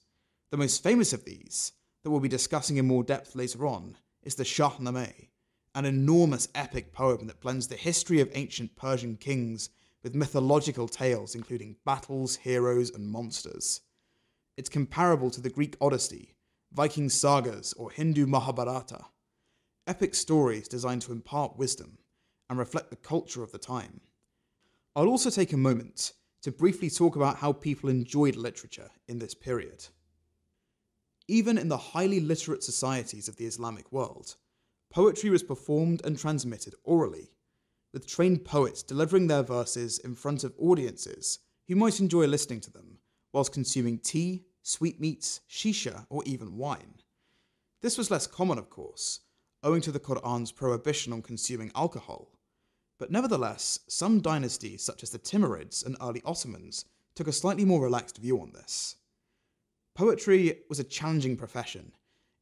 The 0.50 0.56
most 0.56 0.82
famous 0.82 1.12
of 1.12 1.24
these, 1.24 1.72
that 2.02 2.10
we'll 2.10 2.20
be 2.20 2.28
discussing 2.28 2.76
in 2.76 2.86
more 2.86 3.02
depth 3.02 3.34
later 3.34 3.66
on, 3.66 3.96
is 4.22 4.34
the 4.34 4.44
Shahnameh, 4.44 5.28
an 5.74 5.84
enormous 5.84 6.48
epic 6.54 6.92
poem 6.92 7.26
that 7.26 7.40
blends 7.40 7.68
the 7.68 7.76
history 7.76 8.20
of 8.20 8.30
ancient 8.34 8.76
Persian 8.76 9.16
kings 9.16 9.70
with 10.02 10.14
mythological 10.14 10.88
tales 10.88 11.34
including 11.34 11.76
battles, 11.84 12.36
heroes, 12.36 12.90
and 12.90 13.08
monsters. 13.08 13.80
It's 14.56 14.68
comparable 14.68 15.30
to 15.30 15.40
the 15.40 15.50
Greek 15.50 15.76
Odyssey, 15.80 16.34
Viking 16.72 17.08
sagas, 17.08 17.72
or 17.74 17.90
Hindu 17.90 18.26
Mahabharata. 18.26 19.06
Epic 19.88 20.14
stories 20.14 20.68
designed 20.68 21.00
to 21.00 21.12
impart 21.12 21.57
wisdom 21.57 21.97
and 22.50 22.59
reflect 22.59 22.90
the 22.90 22.97
culture 22.97 23.42
of 23.42 23.52
the 23.52 23.59
time. 23.59 24.02
I'll 24.95 25.09
also 25.09 25.30
take 25.30 25.54
a 25.54 25.57
moment 25.57 26.12
to 26.42 26.52
briefly 26.52 26.90
talk 26.90 27.16
about 27.16 27.38
how 27.38 27.52
people 27.54 27.88
enjoyed 27.88 28.37
literature 28.37 28.90
in 29.09 29.18
this 29.18 29.33
period. 29.33 29.87
Even 31.26 31.57
in 31.57 31.68
the 31.68 31.78
highly 31.78 32.21
literate 32.21 32.62
societies 32.62 33.28
of 33.28 33.37
the 33.37 33.47
Islamic 33.47 33.90
world, 33.90 34.37
poetry 34.90 35.30
was 35.30 35.42
performed 35.42 36.02
and 36.04 36.18
transmitted 36.18 36.75
orally, 36.85 37.30
with 37.95 38.07
trained 38.07 38.45
poets 38.45 38.83
delivering 38.83 39.26
their 39.26 39.42
verses 39.42 39.99
in 40.00 40.14
front 40.14 40.45
of 40.45 40.52
audiences 40.59 41.38
who 41.66 41.76
might 41.76 41.99
enjoy 41.99 42.26
listening 42.26 42.61
to 42.61 42.71
them 42.71 42.99
whilst 43.33 43.54
consuming 43.54 43.99
tea, 43.99 44.45
sweetmeats, 44.62 45.40
shisha, 45.50 46.04
or 46.11 46.23
even 46.26 46.59
wine. 46.59 46.97
This 47.80 47.97
was 47.97 48.11
less 48.11 48.26
common, 48.26 48.59
of 48.59 48.68
course, 48.68 49.21
owing 49.62 49.80
to 49.82 49.92
the 49.92 50.00
Quran's 50.00 50.52
prohibition 50.52 51.12
on 51.12 51.22
consuming 51.22 51.72
alcohol. 51.74 52.32
But 52.98 53.10
nevertheless, 53.10 53.80
some 53.88 54.20
dynasties, 54.20 54.82
such 54.82 55.02
as 55.02 55.10
the 55.10 55.18
Timurids 55.18 55.84
and 55.84 55.96
early 56.00 56.22
Ottomans, 56.24 56.84
took 57.14 57.28
a 57.28 57.32
slightly 57.32 57.64
more 57.64 57.80
relaxed 57.80 58.18
view 58.18 58.40
on 58.40 58.52
this. 58.52 58.96
Poetry 59.94 60.60
was 60.68 60.78
a 60.78 60.84
challenging 60.84 61.36
profession. 61.36 61.92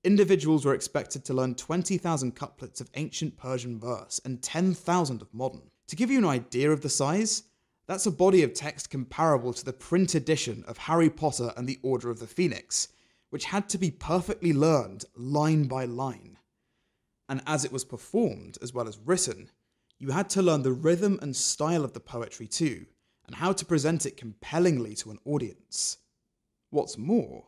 Individuals 0.04 0.64
were 0.64 0.74
expected 0.74 1.24
to 1.24 1.34
learn 1.34 1.54
20,000 1.54 2.36
couplets 2.36 2.80
of 2.80 2.90
ancient 2.94 3.36
Persian 3.36 3.78
verse 3.80 4.20
and 4.24 4.42
10,000 4.42 5.22
of 5.22 5.32
modern. 5.32 5.70
To 5.88 5.96
give 5.96 6.10
you 6.10 6.18
an 6.18 6.24
idea 6.24 6.70
of 6.70 6.82
the 6.82 6.88
size, 6.88 7.44
that's 7.86 8.06
a 8.06 8.10
body 8.10 8.42
of 8.42 8.52
text 8.52 8.90
comparable 8.90 9.52
to 9.52 9.64
the 9.64 9.72
print 9.72 10.14
edition 10.14 10.64
of 10.66 10.76
Harry 10.76 11.08
Potter 11.08 11.52
and 11.56 11.68
the 11.68 11.78
Order 11.82 12.10
of 12.10 12.18
the 12.18 12.26
Phoenix, 12.26 12.88
which 13.30 13.46
had 13.46 13.68
to 13.70 13.78
be 13.78 13.90
perfectly 13.90 14.52
learned 14.52 15.04
line 15.14 15.64
by 15.64 15.84
line. 15.84 16.36
And 17.28 17.42
as 17.46 17.64
it 17.64 17.72
was 17.72 17.84
performed 17.84 18.58
as 18.62 18.72
well 18.72 18.88
as 18.88 18.98
written, 18.98 19.50
you 19.98 20.10
had 20.10 20.28
to 20.30 20.42
learn 20.42 20.62
the 20.62 20.72
rhythm 20.72 21.18
and 21.22 21.34
style 21.34 21.84
of 21.84 21.92
the 21.92 22.00
poetry 22.00 22.46
too, 22.46 22.86
and 23.26 23.36
how 23.36 23.52
to 23.52 23.64
present 23.64 24.06
it 24.06 24.16
compellingly 24.16 24.94
to 24.96 25.10
an 25.10 25.18
audience. 25.24 25.98
What's 26.70 26.98
more, 26.98 27.46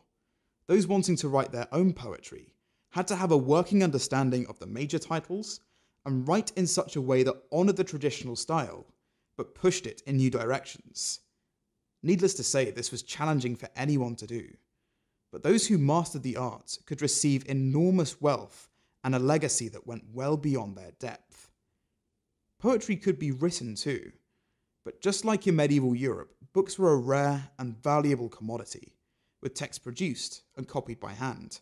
those 0.67 0.87
wanting 0.87 1.15
to 1.17 1.29
write 1.29 1.51
their 1.51 1.67
own 1.71 1.93
poetry 1.93 2.53
had 2.91 3.07
to 3.07 3.15
have 3.15 3.31
a 3.31 3.37
working 3.37 3.83
understanding 3.83 4.47
of 4.47 4.59
the 4.59 4.65
major 4.65 4.99
titles 4.99 5.59
and 6.05 6.27
write 6.27 6.51
in 6.55 6.65
such 6.65 6.95
a 6.95 7.01
way 7.01 7.23
that 7.23 7.41
honoured 7.51 7.77
the 7.77 7.83
traditional 7.83 8.35
style 8.35 8.87
but 9.37 9.55
pushed 9.55 9.85
it 9.85 10.01
in 10.05 10.17
new 10.17 10.29
directions. 10.29 11.19
Needless 12.01 12.33
to 12.35 12.43
say, 12.43 12.71
this 12.71 12.91
was 12.91 13.03
challenging 13.03 13.55
for 13.55 13.69
anyone 13.75 14.15
to 14.15 14.27
do, 14.27 14.49
but 15.31 15.43
those 15.43 15.67
who 15.67 15.77
mastered 15.77 16.23
the 16.23 16.37
art 16.37 16.77
could 16.85 17.01
receive 17.01 17.47
enormous 17.47 18.21
wealth 18.21 18.68
and 19.03 19.15
a 19.15 19.19
legacy 19.19 19.69
that 19.69 19.87
went 19.87 20.03
well 20.13 20.37
beyond 20.37 20.75
their 20.75 20.91
depth. 20.99 21.49
Poetry 22.59 22.97
could 22.97 23.17
be 23.17 23.31
written 23.31 23.75
too, 23.75 24.11
but 24.83 25.01
just 25.01 25.23
like 25.23 25.47
in 25.47 25.55
medieval 25.55 25.95
Europe, 25.95 26.35
books 26.53 26.77
were 26.77 26.93
a 26.93 26.97
rare 26.97 27.49
and 27.57 27.81
valuable 27.81 28.29
commodity, 28.29 28.93
with 29.41 29.53
text 29.53 29.83
produced 29.83 30.43
and 30.57 30.67
copied 30.67 30.99
by 30.99 31.13
hand. 31.13 31.59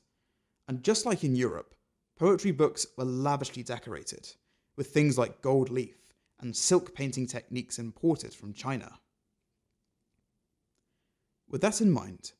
And 0.67 0.83
just 0.83 1.05
like 1.05 1.23
in 1.23 1.35
Europe, 1.35 1.75
poetry 2.17 2.51
books 2.51 2.87
were 2.97 3.05
lavishly 3.05 3.63
decorated, 3.63 4.27
with 4.75 4.87
things 4.87 5.17
like 5.17 5.41
gold 5.41 5.69
leaf, 5.69 5.97
and 6.39 6.55
silk 6.55 6.95
painting 6.95 7.27
techniques 7.27 7.79
imported 7.79 8.33
from 8.33 8.53
China. 8.53 8.99
With 11.49 11.61
that 11.61 11.81
in 11.81 11.91
mind, 11.91 12.33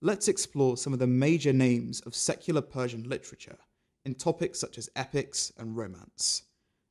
let's 0.00 0.28
explore 0.28 0.76
some 0.76 0.92
of 0.92 0.98
the 0.98 1.06
major 1.06 1.52
names 1.52 2.00
of 2.00 2.14
secular 2.14 2.60
Persian 2.60 3.08
literature 3.08 3.58
in 4.04 4.14
topics 4.14 4.58
such 4.58 4.78
as 4.78 4.90
epics 4.96 5.52
and 5.56 5.76
romance, 5.76 6.42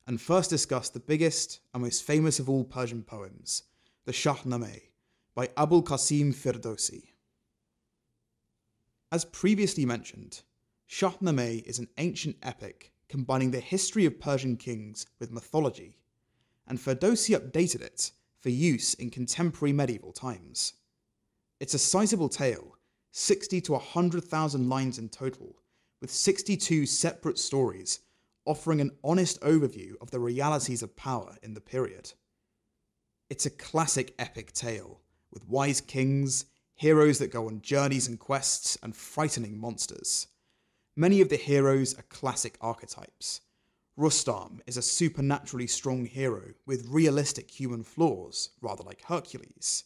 and 0.06 0.20
first 0.20 0.50
discuss 0.50 0.88
the 0.88 1.00
biggest 1.00 1.60
and 1.74 1.82
most 1.82 2.02
famous 2.02 2.38
of 2.38 2.48
all 2.48 2.64
Persian 2.64 3.02
poems, 3.02 3.64
the 4.04 4.12
Shahnameh, 4.12 4.80
by 5.34 5.48
Abul 5.56 5.82
Qasim 5.82 6.34
Firdausi. 6.34 7.12
As 9.10 9.24
previously 9.24 9.84
mentioned, 9.84 10.42
Shahnameh 10.88 11.62
is 11.64 11.78
an 11.78 11.88
ancient 11.98 12.36
epic 12.42 12.92
combining 13.08 13.50
the 13.50 13.60
history 13.60 14.06
of 14.06 14.18
Persian 14.18 14.56
kings 14.56 15.06
with 15.18 15.30
mythology 15.30 15.98
and 16.66 16.78
Ferdowsi 16.78 17.36
updated 17.38 17.82
it 17.82 18.10
for 18.40 18.48
use 18.48 18.94
in 18.94 19.10
contemporary 19.10 19.72
medieval 19.72 20.12
times. 20.12 20.74
It's 21.60 21.74
a 21.74 21.78
sizable 21.78 22.28
tale, 22.28 22.76
60 23.10 23.60
to 23.60 23.72
100,000 23.72 24.68
lines 24.68 24.98
in 24.98 25.08
total, 25.08 25.56
with 26.02 26.10
62 26.10 26.84
separate 26.84 27.38
stories 27.38 28.00
offering 28.44 28.82
an 28.82 28.90
honest 29.02 29.40
overview 29.40 29.92
of 30.02 30.10
the 30.10 30.20
realities 30.20 30.82
of 30.82 30.94
power 30.96 31.36
in 31.42 31.54
the 31.54 31.60
period. 31.62 32.12
It's 33.30 33.46
a 33.46 33.50
classic 33.50 34.14
epic 34.18 34.52
tale, 34.52 35.00
with 35.32 35.48
wise 35.48 35.80
kings, 35.80 36.44
heroes 36.74 37.18
that 37.20 37.32
go 37.32 37.46
on 37.46 37.62
journeys 37.62 38.06
and 38.06 38.18
quests, 38.18 38.76
and 38.82 38.94
frightening 38.94 39.58
monsters. 39.58 40.26
Many 40.94 41.22
of 41.22 41.30
the 41.30 41.36
heroes 41.36 41.98
are 41.98 42.02
classic 42.10 42.58
archetypes, 42.60 43.40
Rustam 43.96 44.62
is 44.66 44.78
a 44.78 44.82
supernaturally 44.82 45.66
strong 45.66 46.06
hero 46.06 46.54
with 46.64 46.88
realistic 46.88 47.50
human 47.50 47.82
flaws, 47.82 48.50
rather 48.62 48.82
like 48.82 49.02
Hercules. 49.02 49.84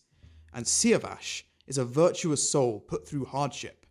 And 0.55 0.65
Siavash 0.65 1.43
is 1.67 1.77
a 1.77 1.85
virtuous 1.85 2.49
soul 2.49 2.79
put 2.79 3.07
through 3.07 3.25
hardship, 3.25 3.85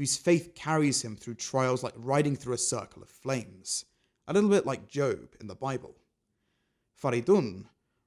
whose 0.00 0.16
faith 0.16 0.54
carries 0.54 1.02
him 1.02 1.14
through 1.14 1.34
trials 1.34 1.82
like 1.82 1.92
riding 1.94 2.34
through 2.34 2.54
a 2.54 2.58
circle 2.58 3.02
of 3.02 3.08
flames, 3.10 3.84
a 4.28 4.32
little 4.32 4.48
bit 4.48 4.64
like 4.64 4.88
Job 4.88 5.28
in 5.42 5.46
the 5.46 5.54
Bible. 5.54 5.94
Faridun, 6.98 7.66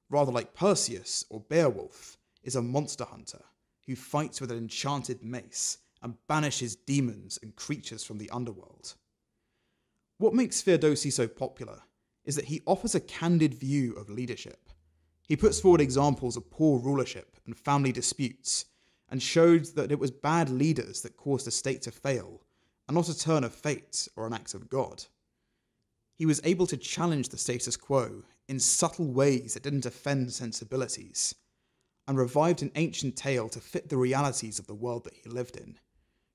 rather 0.09 0.31
like 0.31 0.55
Perseus 0.55 1.23
or 1.29 1.41
Beowulf, 1.41 2.17
is 2.41 2.55
a 2.55 2.63
monster 2.63 3.05
hunter 3.05 3.43
who 3.85 3.95
fights 3.95 4.41
with 4.41 4.49
an 4.49 4.57
enchanted 4.57 5.23
mace 5.23 5.77
and 6.01 6.15
banishes 6.27 6.75
demons 6.75 7.37
and 7.43 7.55
creatures 7.55 8.03
from 8.03 8.17
the 8.17 8.31
underworld. 8.31 8.95
What 10.17 10.33
makes 10.33 10.63
Ferdowsi 10.63 11.13
so 11.13 11.27
popular 11.27 11.79
is 12.25 12.35
that 12.37 12.45
he 12.45 12.63
offers 12.65 12.95
a 12.95 13.01
candid 13.01 13.53
view 13.53 13.93
of 13.93 14.09
leadership. 14.09 14.71
He 15.27 15.35
puts 15.35 15.59
forward 15.59 15.79
examples 15.79 16.37
of 16.37 16.49
poor 16.49 16.79
rulership 16.79 17.37
and 17.45 17.55
family 17.55 17.91
disputes, 17.91 18.65
and 19.13 19.21
showed 19.21 19.65
that 19.75 19.91
it 19.91 19.99
was 19.99 20.09
bad 20.09 20.49
leaders 20.49 21.01
that 21.01 21.15
caused 21.15 21.47
a 21.47 21.51
state 21.51 21.83
to 21.83 21.91
fail, 21.91 22.41
and 22.87 22.95
not 22.95 23.07
a 23.07 23.15
turn 23.15 23.43
of 23.43 23.53
fate 23.53 24.07
or 24.15 24.25
an 24.25 24.33
act 24.33 24.55
of 24.55 24.67
God. 24.67 25.05
He 26.15 26.25
was 26.25 26.41
able 26.43 26.65
to 26.65 26.77
challenge 26.77 27.29
the 27.29 27.37
status 27.37 27.77
quo 27.77 28.23
in 28.47 28.59
subtle 28.59 29.13
ways 29.13 29.53
that 29.53 29.61
didn't 29.61 29.85
offend 29.85 30.33
sensibilities, 30.33 31.35
and 32.07 32.17
revived 32.17 32.63
an 32.63 32.71
ancient 32.73 33.15
tale 33.15 33.49
to 33.49 33.59
fit 33.59 33.87
the 33.87 33.97
realities 33.97 34.57
of 34.57 34.65
the 34.65 34.73
world 34.73 35.03
that 35.03 35.13
he 35.13 35.29
lived 35.29 35.57
in, 35.57 35.77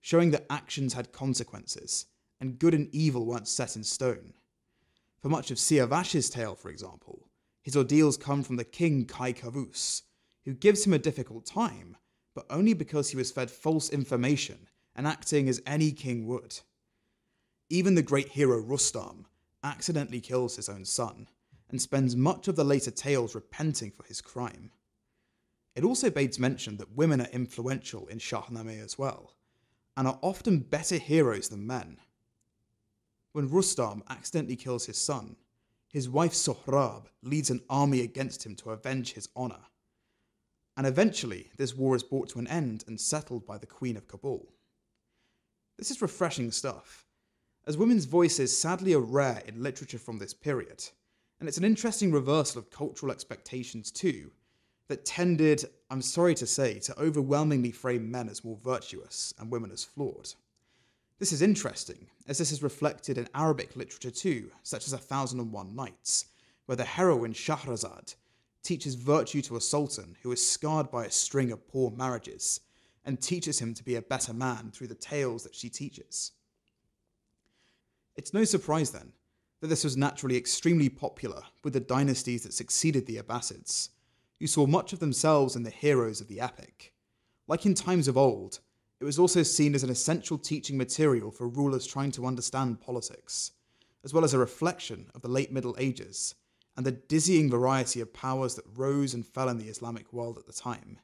showing 0.00 0.30
that 0.30 0.46
actions 0.48 0.92
had 0.92 1.10
consequences 1.10 2.06
and 2.40 2.60
good 2.60 2.74
and 2.74 2.88
evil 2.94 3.26
weren't 3.26 3.48
set 3.48 3.74
in 3.74 3.82
stone. 3.82 4.34
For 5.18 5.28
much 5.28 5.50
of 5.50 5.58
Siavash's 5.58 6.30
tale, 6.30 6.54
for 6.54 6.70
example, 6.70 7.26
his 7.60 7.76
ordeals 7.76 8.16
come 8.16 8.44
from 8.44 8.54
the 8.54 8.62
king 8.62 9.04
Kai 9.04 9.32
Kavus, 9.32 10.02
who 10.44 10.54
gives 10.54 10.86
him 10.86 10.92
a 10.92 10.98
difficult 11.00 11.44
time, 11.44 11.96
but 12.38 12.46
only 12.54 12.72
because 12.72 13.10
he 13.10 13.16
was 13.16 13.32
fed 13.32 13.50
false 13.50 13.90
information 13.90 14.68
and 14.94 15.08
acting 15.08 15.48
as 15.48 15.60
any 15.66 15.90
king 15.90 16.24
would. 16.24 16.56
Even 17.68 17.96
the 17.96 18.00
great 18.00 18.28
hero 18.28 18.60
Rustam 18.60 19.26
accidentally 19.64 20.20
kills 20.20 20.54
his 20.54 20.68
own 20.68 20.84
son 20.84 21.26
and 21.68 21.82
spends 21.82 22.14
much 22.14 22.46
of 22.46 22.54
the 22.54 22.62
later 22.62 22.92
tales 22.92 23.34
repenting 23.34 23.90
for 23.90 24.04
his 24.04 24.20
crime. 24.20 24.70
It 25.74 25.82
also 25.82 26.10
bears 26.10 26.38
mention 26.38 26.76
that 26.76 26.94
women 26.94 27.20
are 27.20 27.32
influential 27.32 28.06
in 28.06 28.18
Shahnameh 28.18 28.84
as 28.84 28.96
well, 28.96 29.34
and 29.96 30.06
are 30.06 30.20
often 30.22 30.60
better 30.60 30.96
heroes 30.96 31.48
than 31.48 31.66
men. 31.66 31.96
When 33.32 33.50
Rustam 33.50 34.04
accidentally 34.08 34.54
kills 34.54 34.86
his 34.86 34.96
son, 34.96 35.34
his 35.92 36.08
wife 36.08 36.34
Sohrab 36.34 37.06
leads 37.20 37.50
an 37.50 37.62
army 37.68 38.02
against 38.02 38.46
him 38.46 38.54
to 38.54 38.70
avenge 38.70 39.14
his 39.14 39.28
honour. 39.36 39.64
And 40.78 40.86
eventually, 40.86 41.50
this 41.56 41.74
war 41.74 41.96
is 41.96 42.04
brought 42.04 42.28
to 42.28 42.38
an 42.38 42.46
end 42.46 42.84
and 42.86 43.00
settled 43.00 43.44
by 43.44 43.58
the 43.58 43.66
Queen 43.66 43.96
of 43.96 44.06
Kabul. 44.06 44.46
This 45.76 45.90
is 45.90 46.00
refreshing 46.00 46.52
stuff, 46.52 47.04
as 47.66 47.76
women's 47.76 48.04
voices 48.04 48.56
sadly 48.56 48.94
are 48.94 49.00
rare 49.00 49.42
in 49.48 49.60
literature 49.60 49.98
from 49.98 50.18
this 50.18 50.32
period, 50.32 50.84
and 51.40 51.48
it's 51.48 51.58
an 51.58 51.64
interesting 51.64 52.12
reversal 52.12 52.60
of 52.60 52.70
cultural 52.70 53.10
expectations 53.10 53.90
too, 53.90 54.30
that 54.86 55.04
tended, 55.04 55.64
I'm 55.90 56.00
sorry 56.00 56.36
to 56.36 56.46
say, 56.46 56.78
to 56.78 56.96
overwhelmingly 56.96 57.72
frame 57.72 58.08
men 58.08 58.28
as 58.28 58.44
more 58.44 58.58
virtuous 58.62 59.34
and 59.40 59.50
women 59.50 59.72
as 59.72 59.82
flawed. 59.82 60.32
This 61.18 61.32
is 61.32 61.42
interesting, 61.42 62.06
as 62.28 62.38
this 62.38 62.52
is 62.52 62.62
reflected 62.62 63.18
in 63.18 63.28
Arabic 63.34 63.74
literature 63.74 64.12
too, 64.12 64.52
such 64.62 64.86
as 64.86 64.92
A 64.92 64.98
Thousand 64.98 65.40
and 65.40 65.52
One 65.52 65.74
Nights, 65.74 66.26
where 66.66 66.76
the 66.76 66.84
heroine 66.84 67.32
Shahrazad 67.32 68.14
teaches 68.62 68.94
virtue 68.94 69.42
to 69.42 69.56
a 69.56 69.60
sultan 69.60 70.16
who 70.22 70.32
is 70.32 70.46
scarred 70.46 70.90
by 70.90 71.04
a 71.04 71.10
string 71.10 71.52
of 71.52 71.68
poor 71.68 71.90
marriages 71.90 72.60
and 73.04 73.20
teaches 73.20 73.58
him 73.58 73.72
to 73.74 73.84
be 73.84 73.94
a 73.94 74.02
better 74.02 74.34
man 74.34 74.70
through 74.70 74.86
the 74.86 74.94
tales 74.94 75.42
that 75.42 75.54
she 75.54 75.68
teaches. 75.68 76.32
It's 78.16 78.34
no 78.34 78.44
surprise 78.44 78.90
then 78.90 79.12
that 79.60 79.68
this 79.68 79.84
was 79.84 79.96
naturally 79.96 80.36
extremely 80.36 80.88
popular 80.88 81.42
with 81.64 81.72
the 81.72 81.80
dynasties 81.80 82.42
that 82.42 82.52
succeeded 82.52 83.06
the 83.06 83.16
Abbasids, 83.16 83.90
who 84.38 84.46
saw 84.46 84.66
much 84.66 84.92
of 84.92 85.00
themselves 85.00 85.56
in 85.56 85.62
the 85.62 85.70
heroes 85.70 86.20
of 86.20 86.28
the 86.28 86.40
epic. 86.40 86.92
Like 87.46 87.64
in 87.64 87.74
times 87.74 88.08
of 88.08 88.16
old, 88.16 88.60
it 89.00 89.04
was 89.04 89.18
also 89.18 89.42
seen 89.42 89.74
as 89.74 89.82
an 89.82 89.90
essential 89.90 90.38
teaching 90.38 90.76
material 90.76 91.30
for 91.30 91.48
rulers 91.48 91.86
trying 91.86 92.12
to 92.12 92.26
understand 92.26 92.80
politics, 92.80 93.52
as 94.04 94.12
well 94.12 94.24
as 94.24 94.34
a 94.34 94.38
reflection 94.38 95.10
of 95.14 95.22
the 95.22 95.28
late 95.28 95.52
Middle 95.52 95.76
Ages 95.78 96.34
and 96.78 96.86
the 96.86 96.92
dizzying 96.92 97.50
variety 97.50 98.00
of 98.00 98.14
powers 98.14 98.54
that 98.54 98.64
rose 98.76 99.12
and 99.12 99.26
fell 99.26 99.48
in 99.48 99.58
the 99.58 99.68
Islamic 99.68 100.12
world 100.12 100.38
at 100.38 100.46
the 100.46 100.52
time. 100.52 101.00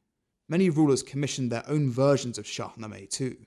Many 0.48 0.70
rulers 0.70 1.02
commissioned 1.02 1.50
their 1.50 1.68
own 1.68 1.90
versions 1.90 2.38
of 2.38 2.44
Shahnameh 2.44 3.10
too, 3.10 3.38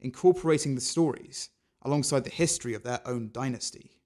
incorporating 0.00 0.74
the 0.74 0.80
stories 0.80 1.50
alongside 1.82 2.24
the 2.24 2.30
history 2.30 2.72
of 2.72 2.84
their 2.84 3.02
own 3.04 3.28
dynasty. 3.32 4.00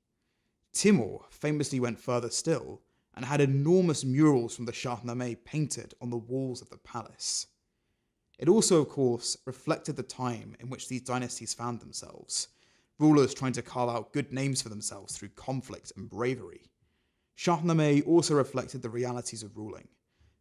Timur 0.72 1.20
famously 1.30 1.78
went 1.78 2.00
further 2.00 2.30
still 2.30 2.82
and 3.14 3.24
had 3.24 3.40
enormous 3.40 4.04
murals 4.04 4.56
from 4.56 4.64
the 4.64 4.72
Shahnameh 4.72 5.44
painted 5.44 5.94
on 6.00 6.10
the 6.10 6.16
walls 6.16 6.60
of 6.60 6.70
the 6.70 6.78
palace. 6.78 7.46
It 8.40 8.48
also, 8.48 8.82
of 8.82 8.88
course, 8.88 9.36
reflected 9.44 9.94
the 9.94 10.02
time 10.02 10.56
in 10.58 10.68
which 10.68 10.88
these 10.88 11.02
dynasties 11.02 11.54
found 11.54 11.78
themselves, 11.78 12.48
rulers 12.98 13.34
trying 13.34 13.52
to 13.52 13.62
carve 13.62 13.88
out 13.88 14.12
good 14.12 14.32
names 14.32 14.60
for 14.60 14.68
themselves 14.68 15.16
through 15.16 15.28
conflict 15.36 15.92
and 15.96 16.10
bravery. 16.10 16.72
Shahnameh 17.38 18.04
also 18.04 18.34
reflected 18.34 18.82
the 18.82 18.90
realities 18.90 19.44
of 19.44 19.56
ruling, 19.56 19.86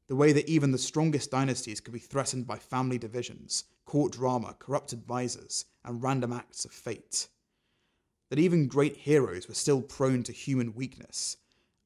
the 0.07 0.15
way 0.15 0.33
that 0.33 0.49
even 0.49 0.71
the 0.71 0.79
strongest 0.79 1.29
dynasties 1.29 1.79
could 1.79 1.93
be 1.93 1.99
threatened 1.99 2.47
by 2.47 2.57
family 2.57 2.97
divisions, 2.97 3.65
court 3.85 4.13
drama, 4.13 4.55
corrupt 4.57 4.93
advisors, 4.93 5.65
and 5.85 6.01
random 6.01 6.33
acts 6.33 6.65
of 6.65 6.71
fate. 6.71 7.27
That 8.31 8.39
even 8.39 8.67
great 8.67 8.97
heroes 8.97 9.47
were 9.47 9.53
still 9.53 9.83
prone 9.83 10.23
to 10.23 10.31
human 10.31 10.73
weakness, 10.73 11.37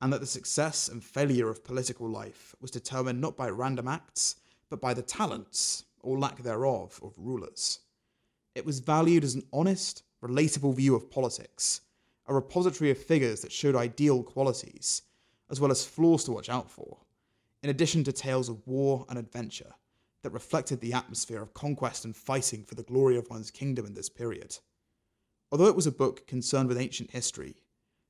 and 0.02 0.14
that 0.14 0.22
the 0.22 0.26
success 0.26 0.88
and 0.88 1.04
failure 1.04 1.50
of 1.50 1.66
political 1.66 2.10
life 2.10 2.56
was 2.62 2.72
determined 2.72 3.20
not 3.20 3.36
by 3.36 3.50
random 3.50 3.90
acts, 3.90 4.38
but 4.70 4.80
by 4.80 4.94
the 4.94 5.02
talents, 5.02 5.84
or 6.00 6.18
lack 6.18 6.42
thereof, 6.42 7.02
of 7.04 7.14
rulers. 7.18 7.80
It 8.56 8.66
was 8.66 8.80
valued 8.80 9.26
as 9.26 9.36
an 9.36 9.44
honest, 9.52 10.04
relatable 10.24 10.74
view 10.76 10.96
of 10.96 11.12
politics, 11.12 11.82
a 12.28 12.34
repository 12.34 12.92
of 12.92 12.98
figures 12.98 13.42
that 13.42 13.52
showed 13.52 13.76
ideal 13.76 14.24
qualities, 14.24 15.02
as 15.50 15.60
well 15.60 15.72
as 15.72 15.86
flaws 15.86 16.24
to 16.26 16.32
watch 16.32 16.50
out 16.50 16.70
for, 16.70 16.98
in 17.64 17.70
addition 17.70 18.04
to 18.04 18.12
tales 18.12 18.50
of 18.50 18.66
war 18.68 19.06
and 19.10 19.18
adventure 19.18 19.74
that 20.24 20.32
reflected 20.32 20.80
the 20.80 20.94
atmosphere 20.94 21.42
of 21.42 21.54
conquest 21.54 22.06
and 22.06 22.16
fighting 22.16 22.64
for 22.64 22.76
the 22.76 22.84
glory 22.84 23.18
of 23.18 23.30
one's 23.30 23.52
kingdom 23.52 23.86
in 23.86 23.94
this 23.94 24.10
period. 24.10 24.58
Although 25.52 25.68
it 25.68 25.76
was 25.76 25.88
a 25.88 25.92
book 25.92 26.28
concerned 26.28 26.70
with 26.70 26.78
ancient 26.78 27.12
history, 27.12 27.56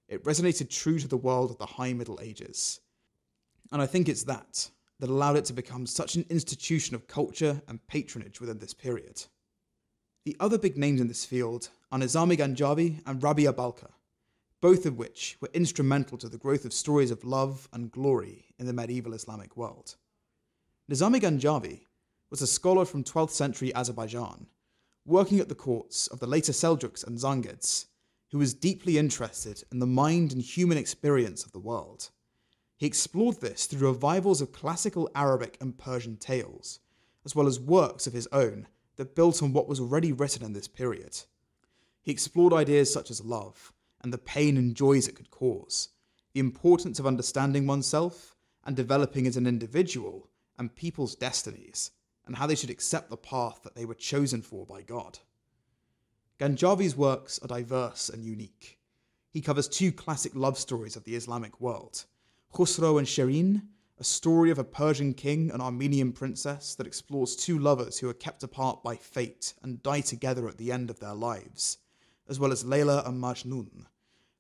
it 0.07 0.23
resonated 0.23 0.69
true 0.69 0.99
to 0.99 1.07
the 1.07 1.17
world 1.17 1.51
of 1.51 1.57
the 1.57 1.65
High 1.65 1.93
Middle 1.93 2.19
Ages. 2.21 2.81
And 3.71 3.81
I 3.81 3.85
think 3.85 4.09
it's 4.09 4.23
that 4.25 4.69
that 4.99 5.09
allowed 5.09 5.37
it 5.37 5.45
to 5.45 5.53
become 5.53 5.87
such 5.87 6.15
an 6.15 6.25
institution 6.29 6.95
of 6.95 7.07
culture 7.07 7.61
and 7.67 7.85
patronage 7.87 8.39
within 8.39 8.59
this 8.59 8.73
period. 8.73 9.23
The 10.25 10.37
other 10.39 10.59
big 10.59 10.77
names 10.77 11.01
in 11.01 11.07
this 11.07 11.25
field 11.25 11.69
are 11.91 11.97
Nizami 11.97 12.37
Ganjavi 12.37 13.01
and 13.07 13.23
Rabia 13.23 13.51
Balkh, 13.51 13.89
both 14.61 14.85
of 14.85 14.97
which 14.97 15.37
were 15.41 15.49
instrumental 15.53 16.17
to 16.19 16.29
the 16.29 16.37
growth 16.37 16.65
of 16.65 16.71
stories 16.71 17.11
of 17.11 17.23
love 17.23 17.67
and 17.73 17.91
glory 17.91 18.53
in 18.59 18.67
the 18.67 18.73
medieval 18.73 19.13
Islamic 19.13 19.57
world. 19.57 19.95
Nizami 20.89 21.19
Ganjavi 21.19 21.81
was 22.29 22.41
a 22.41 22.47
scholar 22.47 22.85
from 22.85 23.03
12th 23.03 23.31
century 23.31 23.73
Azerbaijan, 23.73 24.45
working 25.05 25.39
at 25.39 25.49
the 25.49 25.55
courts 25.55 26.07
of 26.07 26.19
the 26.19 26.27
later 26.27 26.51
Seljuks 26.51 27.05
and 27.05 27.17
Zangids, 27.17 27.87
who 28.31 28.37
was 28.37 28.53
deeply 28.53 28.97
interested 28.97 29.63
in 29.71 29.79
the 29.79 29.87
mind 29.87 30.31
and 30.31 30.41
human 30.41 30.77
experience 30.77 31.43
of 31.43 31.51
the 31.51 31.59
world. 31.59 32.09
He 32.77 32.85
explored 32.85 33.41
this 33.41 33.65
through 33.65 33.87
revivals 33.87 34.41
of 34.41 34.51
classical 34.51 35.09
Arabic 35.15 35.57
and 35.59 35.77
Persian 35.77 36.17
tales, 36.17 36.79
as 37.25 37.35
well 37.35 37.47
as 37.47 37.59
works 37.59 38.05
of 38.05 38.13
his 38.13 38.27
own 38.31 38.67
that 38.95 39.15
built 39.15 39.41
on 39.41 39.53
what 39.53 39.67
was 39.67 39.79
already 39.79 40.11
written 40.11 40.45
in 40.45 40.53
this 40.53 40.67
period. 40.67 41.19
He 42.01 42.11
explored 42.11 42.53
ideas 42.53 42.91
such 42.91 43.11
as 43.11 43.23
love, 43.23 43.73
and 44.03 44.11
the 44.11 44.17
pain 44.17 44.57
and 44.57 44.75
joys 44.75 45.07
it 45.07 45.15
could 45.15 45.31
cause, 45.31 45.89
the 46.33 46.39
importance 46.39 46.99
of 46.99 47.07
understanding 47.07 47.67
oneself 47.67 48.35
and 48.63 48.75
developing 48.75 49.27
as 49.27 49.37
an 49.37 49.47
individual 49.47 50.29
and 50.57 50.75
people's 50.75 51.15
destinies, 51.15 51.91
and 52.25 52.35
how 52.35 52.45
they 52.45 52.55
should 52.55 52.69
accept 52.69 53.09
the 53.09 53.17
path 53.17 53.61
that 53.63 53.75
they 53.75 53.85
were 53.85 53.95
chosen 53.95 54.41
for 54.41 54.65
by 54.65 54.81
God. 54.81 55.19
Ganjavi's 56.39 56.95
works 56.95 57.39
are 57.39 57.47
diverse 57.47 58.09
and 58.09 58.23
unique. 58.23 58.79
He 59.31 59.41
covers 59.41 59.67
two 59.67 59.91
classic 59.91 60.33
love 60.35 60.57
stories 60.57 60.95
of 60.95 61.03
the 61.03 61.15
Islamic 61.15 61.61
world 61.61 62.05
Khusro 62.53 62.97
and 62.97 63.07
Shirin, 63.07 63.61
a 63.97 64.03
story 64.03 64.49
of 64.49 64.59
a 64.59 64.63
Persian 64.63 65.13
king 65.13 65.51
and 65.51 65.61
Armenian 65.61 66.11
princess 66.11 66.75
that 66.75 66.87
explores 66.87 67.35
two 67.35 67.59
lovers 67.59 67.99
who 67.99 68.09
are 68.09 68.13
kept 68.13 68.43
apart 68.43 68.83
by 68.83 68.95
fate 68.95 69.53
and 69.61 69.83
die 69.83 70.01
together 70.01 70.47
at 70.47 70.57
the 70.57 70.71
end 70.71 70.89
of 70.89 70.99
their 70.99 71.13
lives, 71.13 71.77
as 72.31 72.39
well 72.39 72.53
as 72.53 72.63
Layla 72.63 73.05
and 73.05 73.21
Majnun, 73.21 73.85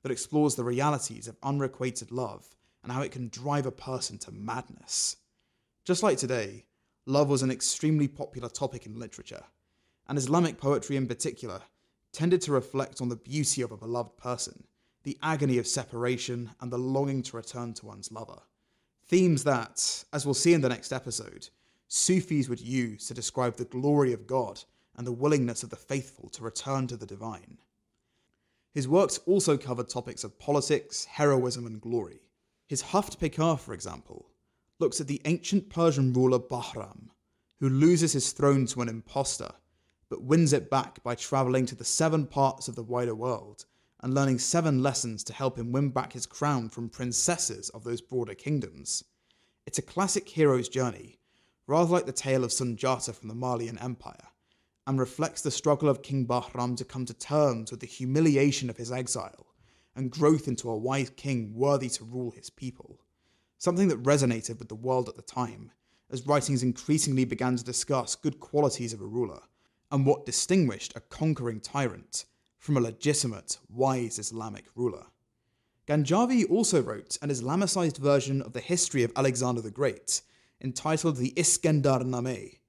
that 0.01 0.13
explores 0.13 0.55
the 0.55 0.63
realities 0.63 1.27
of 1.27 1.35
unrequited 1.43 2.09
love 2.09 2.55
and 2.81 2.91
how 2.91 3.01
it 3.01 3.11
can 3.11 3.27
drive 3.27 3.65
a 3.65 3.71
person 3.71 4.17
to 4.19 4.31
madness. 4.31 5.17
Just 5.83 6.01
like 6.01 6.17
today, 6.17 6.63
love 7.05 7.27
was 7.27 7.43
an 7.43 7.51
extremely 7.51 8.07
popular 8.07 8.47
topic 8.47 8.85
in 8.85 8.97
literature, 8.97 9.43
and 10.07 10.17
Islamic 10.17 10.57
poetry 10.57 10.95
in 10.95 11.05
particular 11.05 11.63
tended 12.13 12.41
to 12.43 12.53
reflect 12.53 13.01
on 13.01 13.09
the 13.09 13.17
beauty 13.17 13.61
of 13.61 13.73
a 13.73 13.77
beloved 13.77 14.15
person, 14.15 14.63
the 15.03 15.17
agony 15.21 15.57
of 15.57 15.67
separation, 15.67 16.51
and 16.61 16.71
the 16.71 16.77
longing 16.77 17.21
to 17.23 17.35
return 17.35 17.73
to 17.73 17.85
one's 17.85 18.09
lover. 18.09 18.39
Themes 19.05 19.43
that, 19.43 20.05
as 20.13 20.25
we'll 20.25 20.33
see 20.33 20.53
in 20.53 20.61
the 20.61 20.69
next 20.69 20.93
episode, 20.93 21.49
Sufis 21.89 22.47
would 22.47 22.61
use 22.61 23.07
to 23.07 23.13
describe 23.13 23.57
the 23.57 23.65
glory 23.65 24.13
of 24.13 24.27
God 24.27 24.63
and 24.95 25.05
the 25.05 25.11
willingness 25.11 25.61
of 25.61 25.71
the 25.71 25.75
faithful 25.75 26.29
to 26.29 26.43
return 26.43 26.87
to 26.87 26.95
the 26.95 27.05
divine. 27.05 27.57
His 28.73 28.87
works 28.87 29.19
also 29.25 29.57
covered 29.57 29.89
topics 29.89 30.23
of 30.23 30.39
politics, 30.39 31.05
heroism, 31.05 31.65
and 31.65 31.81
glory. 31.81 32.29
His 32.67 32.81
Haft 32.81 33.19
Paykar, 33.19 33.59
for 33.59 33.73
example, 33.73 34.29
looks 34.79 35.01
at 35.01 35.07
the 35.07 35.21
ancient 35.25 35.69
Persian 35.69 36.13
ruler 36.13 36.39
Bahram, 36.39 37.09
who 37.59 37.69
loses 37.69 38.13
his 38.13 38.31
throne 38.31 38.65
to 38.67 38.81
an 38.81 38.87
impostor, 38.89 39.51
but 40.09 40.23
wins 40.23 40.53
it 40.53 40.69
back 40.69 41.03
by 41.03 41.15
traveling 41.15 41.65
to 41.65 41.75
the 41.75 41.83
seven 41.83 42.25
parts 42.25 42.67
of 42.67 42.75
the 42.75 42.83
wider 42.83 43.13
world 43.13 43.65
and 44.01 44.13
learning 44.13 44.39
seven 44.39 44.81
lessons 44.81 45.23
to 45.23 45.33
help 45.33 45.59
him 45.59 45.71
win 45.71 45.89
back 45.89 46.13
his 46.13 46.25
crown 46.25 46.69
from 46.69 46.89
princesses 46.89 47.69
of 47.69 47.83
those 47.83 48.01
broader 48.01 48.33
kingdoms. 48.33 49.03
It's 49.67 49.77
a 49.77 49.83
classic 49.83 50.27
hero's 50.27 50.69
journey, 50.69 51.19
rather 51.67 51.91
like 51.91 52.05
the 52.05 52.11
tale 52.11 52.43
of 52.43 52.51
Sunjata 52.51 53.13
from 53.13 53.27
the 53.27 53.35
Malian 53.35 53.77
Empire, 53.77 54.29
and 54.87 54.99
reflects 54.99 55.41
the 55.41 55.51
struggle 55.51 55.89
of 55.89 56.01
King 56.01 56.25
Bahram 56.25 56.75
to 56.77 56.85
come 56.85 57.05
to 57.05 57.13
terms 57.13 57.71
with 57.71 57.79
the 57.79 57.87
humiliation 57.87 58.69
of 58.69 58.77
his 58.77 58.91
exile 58.91 59.47
and 59.95 60.11
growth 60.11 60.47
into 60.47 60.69
a 60.69 60.77
wise 60.77 61.09
king 61.11 61.53
worthy 61.53 61.89
to 61.89 62.03
rule 62.03 62.31
his 62.31 62.49
people. 62.49 62.99
Something 63.57 63.89
that 63.89 64.03
resonated 64.03 64.57
with 64.57 64.69
the 64.69 64.75
world 64.75 65.09
at 65.09 65.15
the 65.15 65.21
time, 65.21 65.71
as 66.09 66.25
writings 66.25 66.63
increasingly 66.63 67.25
began 67.25 67.55
to 67.55 67.63
discuss 67.63 68.15
good 68.15 68.39
qualities 68.39 68.93
of 68.93 69.01
a 69.01 69.05
ruler 69.05 69.41
and 69.91 70.05
what 70.05 70.25
distinguished 70.25 70.93
a 70.95 71.01
conquering 71.01 71.59
tyrant 71.59 72.25
from 72.57 72.77
a 72.77 72.81
legitimate, 72.81 73.57
wise 73.69 74.17
Islamic 74.17 74.65
ruler. 74.75 75.05
Ganjavi 75.87 76.49
also 76.49 76.81
wrote 76.81 77.17
an 77.21 77.29
Islamicized 77.29 77.97
version 77.97 78.41
of 78.41 78.53
the 78.53 78.61
history 78.61 79.03
of 79.03 79.11
Alexander 79.15 79.61
the 79.61 79.71
Great, 79.71 80.21
entitled 80.61 81.17
the 81.17 81.33
Iskandar 81.35 82.03
Nameh, 82.03 82.59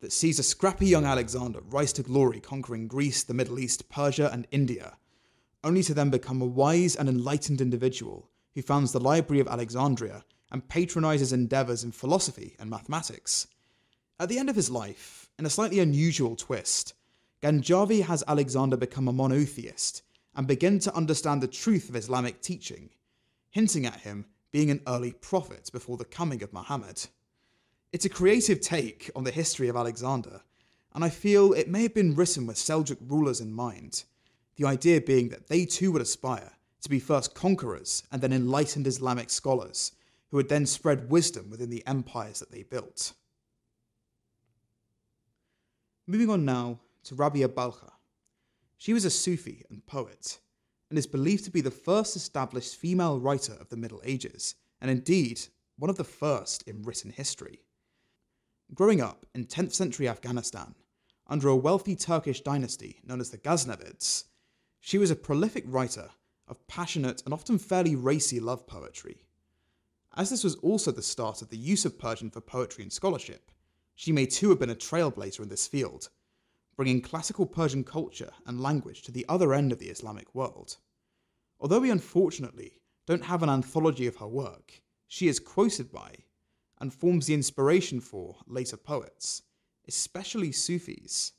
that 0.00 0.12
sees 0.12 0.38
a 0.38 0.42
scrappy 0.42 0.86
young 0.86 1.04
Alexander 1.04 1.60
rise 1.68 1.92
to 1.92 2.02
glory 2.02 2.40
conquering 2.40 2.88
Greece, 2.88 3.22
the 3.22 3.34
Middle 3.34 3.58
East, 3.58 3.88
Persia, 3.88 4.30
and 4.32 4.46
India, 4.50 4.96
only 5.62 5.82
to 5.82 5.94
then 5.94 6.10
become 6.10 6.40
a 6.40 6.46
wise 6.46 6.96
and 6.96 7.08
enlightened 7.08 7.60
individual 7.60 8.30
who 8.54 8.62
founds 8.62 8.92
the 8.92 9.00
Library 9.00 9.40
of 9.40 9.48
Alexandria 9.48 10.24
and 10.50 10.68
patronizes 10.68 11.32
endeavors 11.32 11.84
in 11.84 11.92
philosophy 11.92 12.56
and 12.58 12.68
mathematics. 12.68 13.46
At 14.18 14.28
the 14.28 14.38
end 14.38 14.50
of 14.50 14.56
his 14.56 14.70
life, 14.70 15.30
in 15.38 15.46
a 15.46 15.50
slightly 15.50 15.78
unusual 15.78 16.36
twist, 16.36 16.94
Ganjavi 17.42 18.02
has 18.02 18.24
Alexander 18.26 18.76
become 18.76 19.08
a 19.08 19.12
monotheist 19.12 20.02
and 20.34 20.46
begin 20.46 20.78
to 20.80 20.94
understand 20.94 21.42
the 21.42 21.48
truth 21.48 21.88
of 21.88 21.96
Islamic 21.96 22.40
teaching, 22.40 22.90
hinting 23.50 23.86
at 23.86 24.00
him 24.00 24.26
being 24.52 24.70
an 24.70 24.82
early 24.86 25.12
prophet 25.12 25.70
before 25.72 25.96
the 25.96 26.04
coming 26.04 26.42
of 26.42 26.52
Muhammad. 26.52 27.06
It's 27.92 28.04
a 28.04 28.08
creative 28.08 28.60
take 28.60 29.10
on 29.16 29.24
the 29.24 29.32
history 29.32 29.68
of 29.68 29.74
Alexander, 29.74 30.42
and 30.94 31.04
I 31.04 31.08
feel 31.08 31.52
it 31.52 31.68
may 31.68 31.82
have 31.82 31.94
been 31.94 32.14
written 32.14 32.46
with 32.46 32.56
Seljuk 32.56 32.98
rulers 33.00 33.40
in 33.40 33.52
mind, 33.52 34.04
the 34.54 34.64
idea 34.64 35.00
being 35.00 35.30
that 35.30 35.48
they 35.48 35.64
too 35.64 35.90
would 35.90 36.02
aspire 36.02 36.52
to 36.82 36.88
be 36.88 37.00
first 37.00 37.34
conquerors 37.34 38.04
and 38.12 38.22
then 38.22 38.32
enlightened 38.32 38.86
Islamic 38.86 39.28
scholars 39.28 39.90
who 40.30 40.36
would 40.36 40.48
then 40.48 40.66
spread 40.66 41.10
wisdom 41.10 41.50
within 41.50 41.68
the 41.68 41.84
empires 41.84 42.38
that 42.38 42.52
they 42.52 42.62
built. 42.62 43.12
Moving 46.06 46.30
on 46.30 46.44
now 46.44 46.78
to 47.04 47.16
Rabia 47.16 47.48
Balkha. 47.48 47.90
She 48.78 48.92
was 48.92 49.04
a 49.04 49.10
Sufi 49.10 49.64
and 49.68 49.84
poet, 49.86 50.38
and 50.90 50.98
is 50.98 51.08
believed 51.08 51.44
to 51.44 51.50
be 51.50 51.60
the 51.60 51.72
first 51.72 52.14
established 52.14 52.76
female 52.76 53.18
writer 53.18 53.56
of 53.60 53.68
the 53.68 53.76
Middle 53.76 54.00
Ages, 54.04 54.54
and 54.80 54.92
indeed 54.92 55.40
one 55.76 55.90
of 55.90 55.96
the 55.96 56.04
first 56.04 56.62
in 56.68 56.82
written 56.82 57.10
history. 57.10 57.64
Growing 58.80 59.02
up 59.02 59.26
in 59.34 59.44
10th 59.44 59.74
century 59.74 60.08
Afghanistan, 60.08 60.74
under 61.26 61.48
a 61.48 61.54
wealthy 61.54 61.94
Turkish 61.94 62.40
dynasty 62.40 62.98
known 63.04 63.20
as 63.20 63.28
the 63.28 63.36
Ghaznavids, 63.36 64.24
she 64.80 64.96
was 64.96 65.10
a 65.10 65.16
prolific 65.16 65.64
writer 65.66 66.08
of 66.48 66.66
passionate 66.66 67.22
and 67.26 67.34
often 67.34 67.58
fairly 67.58 67.94
racy 67.94 68.40
love 68.40 68.66
poetry. 68.66 69.26
As 70.16 70.30
this 70.30 70.42
was 70.42 70.54
also 70.54 70.92
the 70.92 71.02
start 71.02 71.42
of 71.42 71.50
the 71.50 71.58
use 71.58 71.84
of 71.84 71.98
Persian 71.98 72.30
for 72.30 72.40
poetry 72.40 72.82
and 72.82 72.90
scholarship, 72.90 73.50
she 73.94 74.12
may 74.12 74.24
too 74.24 74.48
have 74.48 74.58
been 74.58 74.70
a 74.70 74.74
trailblazer 74.74 75.40
in 75.40 75.50
this 75.50 75.66
field, 75.66 76.08
bringing 76.74 77.02
classical 77.02 77.44
Persian 77.44 77.84
culture 77.84 78.30
and 78.46 78.62
language 78.62 79.02
to 79.02 79.12
the 79.12 79.26
other 79.28 79.52
end 79.52 79.72
of 79.72 79.78
the 79.78 79.90
Islamic 79.90 80.34
world. 80.34 80.78
Although 81.60 81.80
we 81.80 81.90
unfortunately 81.90 82.80
don't 83.06 83.26
have 83.26 83.42
an 83.42 83.50
anthology 83.50 84.06
of 84.06 84.16
her 84.16 84.26
work, 84.26 84.80
she 85.06 85.28
is 85.28 85.38
quoted 85.38 85.92
by 85.92 86.14
and 86.80 86.94
forms 86.94 87.26
the 87.26 87.34
inspiration 87.34 88.00
for 88.00 88.36
later 88.46 88.76
poets, 88.76 89.42
especially 89.86 90.50
Sufis. 90.52 91.32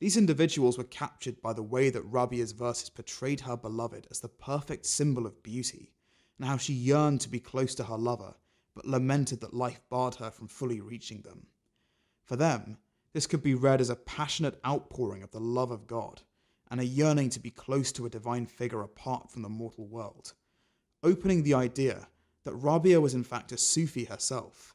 These 0.00 0.16
individuals 0.16 0.78
were 0.78 0.84
captured 0.84 1.40
by 1.42 1.52
the 1.52 1.62
way 1.62 1.90
that 1.90 2.02
Rabia's 2.02 2.52
verses 2.52 2.90
portrayed 2.90 3.40
her 3.40 3.56
beloved 3.56 4.08
as 4.10 4.20
the 4.20 4.28
perfect 4.28 4.86
symbol 4.86 5.26
of 5.26 5.42
beauty, 5.42 5.92
and 6.38 6.48
how 6.48 6.56
she 6.56 6.72
yearned 6.72 7.20
to 7.20 7.28
be 7.28 7.38
close 7.38 7.74
to 7.76 7.84
her 7.84 7.96
lover, 7.96 8.34
but 8.74 8.86
lamented 8.86 9.40
that 9.40 9.54
life 9.54 9.80
barred 9.90 10.16
her 10.16 10.30
from 10.30 10.48
fully 10.48 10.80
reaching 10.80 11.20
them. 11.20 11.46
For 12.24 12.36
them, 12.36 12.78
this 13.12 13.26
could 13.26 13.42
be 13.42 13.54
read 13.54 13.80
as 13.80 13.90
a 13.90 13.96
passionate 13.96 14.58
outpouring 14.66 15.22
of 15.22 15.30
the 15.30 15.40
love 15.40 15.70
of 15.70 15.86
God, 15.86 16.22
and 16.70 16.80
a 16.80 16.86
yearning 16.86 17.28
to 17.30 17.40
be 17.40 17.50
close 17.50 17.92
to 17.92 18.06
a 18.06 18.10
divine 18.10 18.46
figure 18.46 18.82
apart 18.82 19.30
from 19.30 19.42
the 19.42 19.48
mortal 19.48 19.86
world, 19.86 20.32
opening 21.02 21.42
the 21.42 21.54
idea 21.54 22.08
that 22.44 22.54
Rabia 22.54 23.00
was 23.00 23.14
in 23.14 23.24
fact 23.24 23.52
a 23.52 23.58
Sufi 23.58 24.04
herself. 24.04 24.74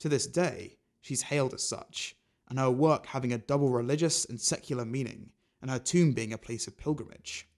To 0.00 0.08
this 0.08 0.26
day, 0.26 0.78
she's 1.00 1.22
hailed 1.22 1.54
as 1.54 1.66
such, 1.66 2.16
and 2.48 2.58
her 2.58 2.70
work 2.70 3.06
having 3.06 3.32
a 3.32 3.38
double 3.38 3.70
religious 3.70 4.24
and 4.24 4.40
secular 4.40 4.84
meaning, 4.84 5.30
and 5.62 5.70
her 5.70 5.78
tomb 5.78 6.12
being 6.12 6.32
a 6.32 6.38
place 6.38 6.66
of 6.66 6.76
pilgrimage. 6.76 7.48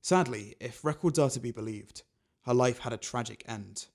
Sadly, 0.00 0.56
if 0.60 0.84
records 0.84 1.18
are 1.18 1.30
to 1.30 1.40
be 1.40 1.50
believed, 1.50 2.02
her 2.46 2.54
life 2.54 2.78
had 2.78 2.92
a 2.92 2.96
tragic 2.96 3.44
end. 3.46 3.86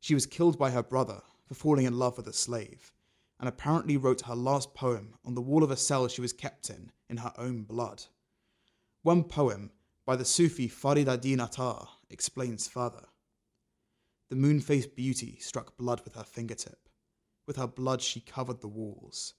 She 0.00 0.14
was 0.14 0.26
killed 0.26 0.58
by 0.58 0.70
her 0.70 0.82
brother 0.82 1.22
for 1.46 1.54
falling 1.54 1.86
in 1.86 1.98
love 1.98 2.16
with 2.16 2.28
a 2.28 2.32
slave, 2.32 2.92
and 3.40 3.48
apparently 3.48 3.96
wrote 3.96 4.22
her 4.22 4.34
last 4.34 4.74
poem 4.74 5.14
on 5.24 5.34
the 5.34 5.40
wall 5.40 5.64
of 5.64 5.70
a 5.70 5.76
cell 5.76 6.06
she 6.08 6.20
was 6.20 6.32
kept 6.32 6.70
in 6.70 6.92
in 7.08 7.16
her 7.16 7.32
own 7.38 7.62
blood. 7.62 8.04
One 9.02 9.24
poem 9.24 9.70
by 10.04 10.16
the 10.16 10.24
Sufi 10.24 10.68
Farid 10.68 11.08
ad-Din 11.08 11.40
Attar 11.40 11.88
explains 12.10 12.68
further. 12.68 13.06
The 14.30 14.36
moon 14.36 14.60
faced 14.60 14.94
beauty 14.94 15.38
struck 15.40 15.76
blood 15.78 16.02
with 16.04 16.14
her 16.14 16.24
fingertip. 16.24 16.88
With 17.46 17.56
her 17.56 17.66
blood 17.66 18.02
she 18.02 18.20
covered 18.20 18.60
the 18.60 18.68
walls. 18.68 19.34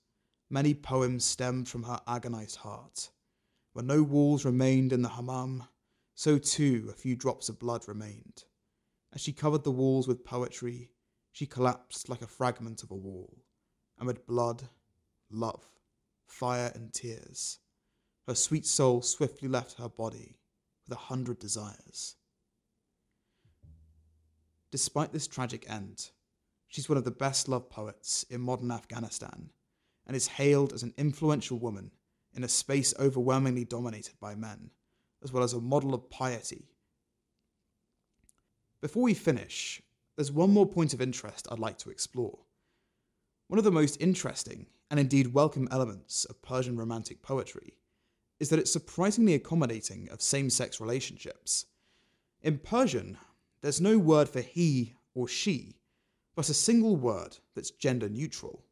Many 0.49 0.73
poems 0.73 1.25
stemmed 1.25 1.69
from 1.69 1.83
her 1.83 2.01
agonized 2.07 2.57
heart. 2.57 3.11
When 3.73 3.85
no 3.85 4.01
walls 4.01 4.45
remained 4.45 4.91
in 4.91 5.03
the 5.03 5.09
hammam, 5.09 5.65
so 6.15 6.39
too 6.39 6.87
a 6.89 6.93
few 6.95 7.15
drops 7.15 7.49
of 7.49 7.59
blood 7.59 7.87
remained. 7.87 8.45
As 9.13 9.21
she 9.21 9.31
covered 9.31 9.63
the 9.63 9.71
walls 9.71 10.07
with 10.07 10.25
poetry, 10.25 10.91
she 11.31 11.45
collapsed 11.45 12.09
like 12.09 12.23
a 12.23 12.27
fragment 12.27 12.81
of 12.81 12.89
a 12.89 12.95
wall, 12.95 13.45
amid 13.99 14.25
blood, 14.25 14.69
love, 15.29 15.63
fire, 16.25 16.71
and 16.73 16.91
tears. 16.91 17.59
Her 18.27 18.35
sweet 18.35 18.65
soul 18.65 19.01
swiftly 19.03 19.47
left 19.47 19.77
her 19.77 19.89
body 19.89 20.39
with 20.87 20.97
a 20.97 21.01
hundred 21.01 21.39
desires. 21.39 22.15
Despite 24.71 25.11
this 25.11 25.27
tragic 25.27 25.69
end, 25.69 26.11
she's 26.67 26.87
one 26.87 26.97
of 26.97 27.03
the 27.03 27.11
best 27.11 27.47
loved 27.47 27.69
poets 27.69 28.23
in 28.29 28.41
modern 28.41 28.71
Afghanistan 28.71 29.49
and 30.05 30.15
is 30.15 30.27
hailed 30.27 30.73
as 30.73 30.83
an 30.83 30.93
influential 30.97 31.57
woman 31.57 31.91
in 32.33 32.43
a 32.43 32.47
space 32.47 32.93
overwhelmingly 32.99 33.65
dominated 33.65 34.19
by 34.19 34.35
men, 34.35 34.69
as 35.23 35.33
well 35.33 35.43
as 35.43 35.53
a 35.53 35.59
model 35.59 35.93
of 35.93 36.09
piety. 36.09 36.69
Before 38.81 39.03
we 39.03 39.13
finish, 39.13 39.81
there's 40.15 40.31
one 40.31 40.51
more 40.51 40.67
point 40.67 40.93
of 40.93 41.01
interest 41.01 41.47
I'd 41.51 41.59
like 41.59 41.77
to 41.79 41.89
explore. 41.89 42.39
One 43.47 43.57
of 43.57 43.65
the 43.65 43.71
most 43.71 43.99
interesting 43.99 44.67
and 44.91 44.99
indeed 44.99 45.33
welcome 45.33 45.67
elements 45.71 46.25
of 46.25 46.41
Persian 46.41 46.77
romantic 46.77 47.21
poetry 47.21 47.73
is 48.39 48.49
that 48.49 48.59
it's 48.59 48.71
surprisingly 48.71 49.33
accommodating 49.33 50.07
of 50.09 50.21
same 50.21 50.49
sex 50.49 50.79
relationships. 50.79 51.65
In 52.41 52.57
Persian, 52.59 53.17
there's 53.61 53.81
no 53.81 53.97
word 53.97 54.29
for 54.29 54.41
he 54.41 54.95
or 55.13 55.27
she, 55.27 55.75
but 56.35 56.49
a 56.49 56.53
single 56.53 56.95
word 56.95 57.37
that's 57.55 57.71
gender 57.71 58.07
neutral. 58.07 58.63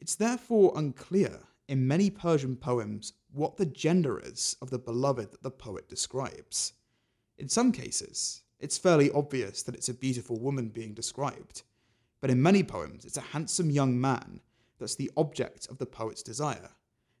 It's 0.00 0.14
therefore 0.14 0.72
unclear 0.76 1.40
in 1.68 1.86
many 1.86 2.10
Persian 2.10 2.56
poems 2.56 3.12
what 3.32 3.56
the 3.56 3.66
gender 3.66 4.18
is 4.18 4.56
of 4.62 4.70
the 4.70 4.78
beloved 4.78 5.30
that 5.32 5.42
the 5.42 5.50
poet 5.50 5.88
describes. 5.88 6.72
In 7.38 7.48
some 7.48 7.72
cases, 7.72 8.42
it's 8.58 8.78
fairly 8.78 9.10
obvious 9.12 9.62
that 9.62 9.74
it's 9.74 9.88
a 9.88 9.94
beautiful 9.94 10.38
woman 10.40 10.68
being 10.68 10.94
described, 10.94 11.62
but 12.20 12.30
in 12.30 12.42
many 12.42 12.62
poems, 12.62 13.04
it's 13.04 13.16
a 13.16 13.32
handsome 13.32 13.70
young 13.70 14.00
man 14.00 14.40
that's 14.78 14.96
the 14.96 15.10
object 15.16 15.68
of 15.68 15.78
the 15.78 15.86
poet's 15.86 16.22
desire. 16.22 16.70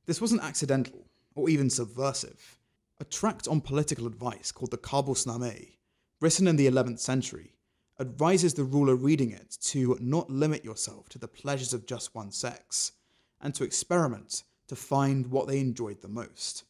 This 0.06 0.20
wasn't 0.20 0.42
accidental 0.42 1.06
or 1.34 1.48
even 1.48 1.70
subversive. 1.70 2.58
A 2.98 3.04
tract 3.04 3.48
on 3.48 3.60
political 3.60 4.06
advice 4.06 4.52
called 4.52 4.70
the 4.70 4.78
Kabusname, 4.78 5.76
written 6.20 6.46
in 6.46 6.56
the 6.56 6.66
11th 6.66 6.98
century, 6.98 7.54
advises 7.98 8.54
the 8.54 8.64
ruler 8.64 8.94
reading 8.94 9.30
it 9.30 9.56
to 9.60 9.96
not 10.00 10.30
limit 10.30 10.64
yourself 10.64 11.08
to 11.08 11.18
the 11.18 11.28
pleasures 11.28 11.72
of 11.72 11.86
just 11.86 12.14
one 12.14 12.30
sex, 12.30 12.92
and 13.40 13.54
to 13.54 13.64
experiment 13.64 14.42
to 14.68 14.76
find 14.76 15.26
what 15.26 15.48
they 15.48 15.58
enjoyed 15.58 16.00
the 16.00 16.08
most. 16.08 16.64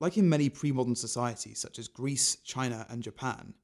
Like 0.00 0.16
in 0.16 0.28
many 0.28 0.48
pre 0.48 0.70
modern 0.70 0.94
societies 0.94 1.58
such 1.58 1.78
as 1.78 1.88
Greece, 1.88 2.36
China, 2.44 2.86
and 2.88 3.02
Japan, 3.02 3.54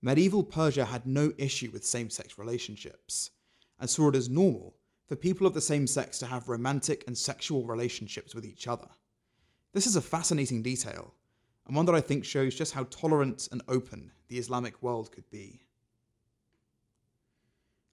medieval 0.00 0.42
Persia 0.42 0.84
had 0.84 1.06
no 1.06 1.32
issue 1.36 1.70
with 1.72 1.84
same 1.84 2.08
sex 2.08 2.38
relationships, 2.38 3.30
and 3.78 3.90
saw 3.90 4.08
it 4.08 4.16
as 4.16 4.28
normal 4.28 4.76
for 5.06 5.16
people 5.16 5.46
of 5.46 5.54
the 5.54 5.60
same 5.60 5.86
sex 5.86 6.18
to 6.20 6.26
have 6.26 6.48
romantic 6.48 7.02
and 7.06 7.18
sexual 7.18 7.66
relationships 7.66 8.34
with 8.34 8.44
each 8.44 8.68
other. 8.68 8.88
This 9.72 9.86
is 9.86 9.96
a 9.96 10.00
fascinating 10.00 10.62
detail, 10.62 11.14
and 11.66 11.76
one 11.76 11.86
that 11.86 11.94
I 11.94 12.00
think 12.00 12.24
shows 12.24 12.54
just 12.54 12.74
how 12.74 12.84
tolerant 12.84 13.48
and 13.52 13.62
open 13.68 14.10
the 14.28 14.38
Islamic 14.38 14.82
world 14.82 15.12
could 15.12 15.28
be. 15.30 15.60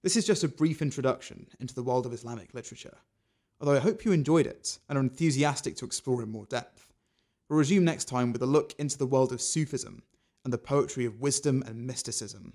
This 0.02 0.16
is 0.16 0.26
just 0.26 0.44
a 0.44 0.48
brief 0.48 0.80
introduction 0.80 1.46
into 1.60 1.74
the 1.74 1.82
world 1.82 2.06
of 2.06 2.12
Islamic 2.12 2.54
literature, 2.54 2.96
although 3.60 3.74
I 3.74 3.80
hope 3.80 4.04
you 4.04 4.12
enjoyed 4.12 4.46
it 4.46 4.78
and 4.88 4.96
are 4.96 5.02
enthusiastic 5.02 5.76
to 5.76 5.84
explore 5.84 6.22
in 6.22 6.30
more 6.30 6.46
depth. 6.46 6.92
We'll 7.48 7.58
resume 7.58 7.84
next 7.84 8.04
time 8.04 8.32
with 8.32 8.42
a 8.42 8.46
look 8.46 8.74
into 8.78 8.98
the 8.98 9.06
world 9.06 9.32
of 9.32 9.40
Sufism 9.40 10.02
and 10.44 10.52
the 10.52 10.58
poetry 10.58 11.04
of 11.04 11.20
wisdom 11.20 11.62
and 11.66 11.86
mysticism, 11.86 12.54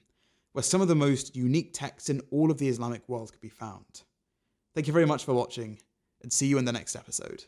where 0.54 0.64
some 0.64 0.82
of 0.82 0.88
the 0.88 0.96
most 0.96 1.36
unique 1.36 1.74
texts 1.74 2.10
in 2.10 2.22
all 2.32 2.50
of 2.50 2.60
the 2.60 2.70
Islamic 2.70 3.08
world 3.10 3.32
could 3.32 3.42
be 3.42 3.50
found. 3.50 4.04
Thank 4.74 4.88
you 4.88 4.94
very 4.94 5.06
much 5.06 5.26
for 5.26 5.34
watching, 5.34 5.80
and 6.22 6.32
see 6.32 6.48
you 6.48 6.58
in 6.58 6.66
the 6.66 6.72
next 6.72 6.96
episode. 6.96 7.46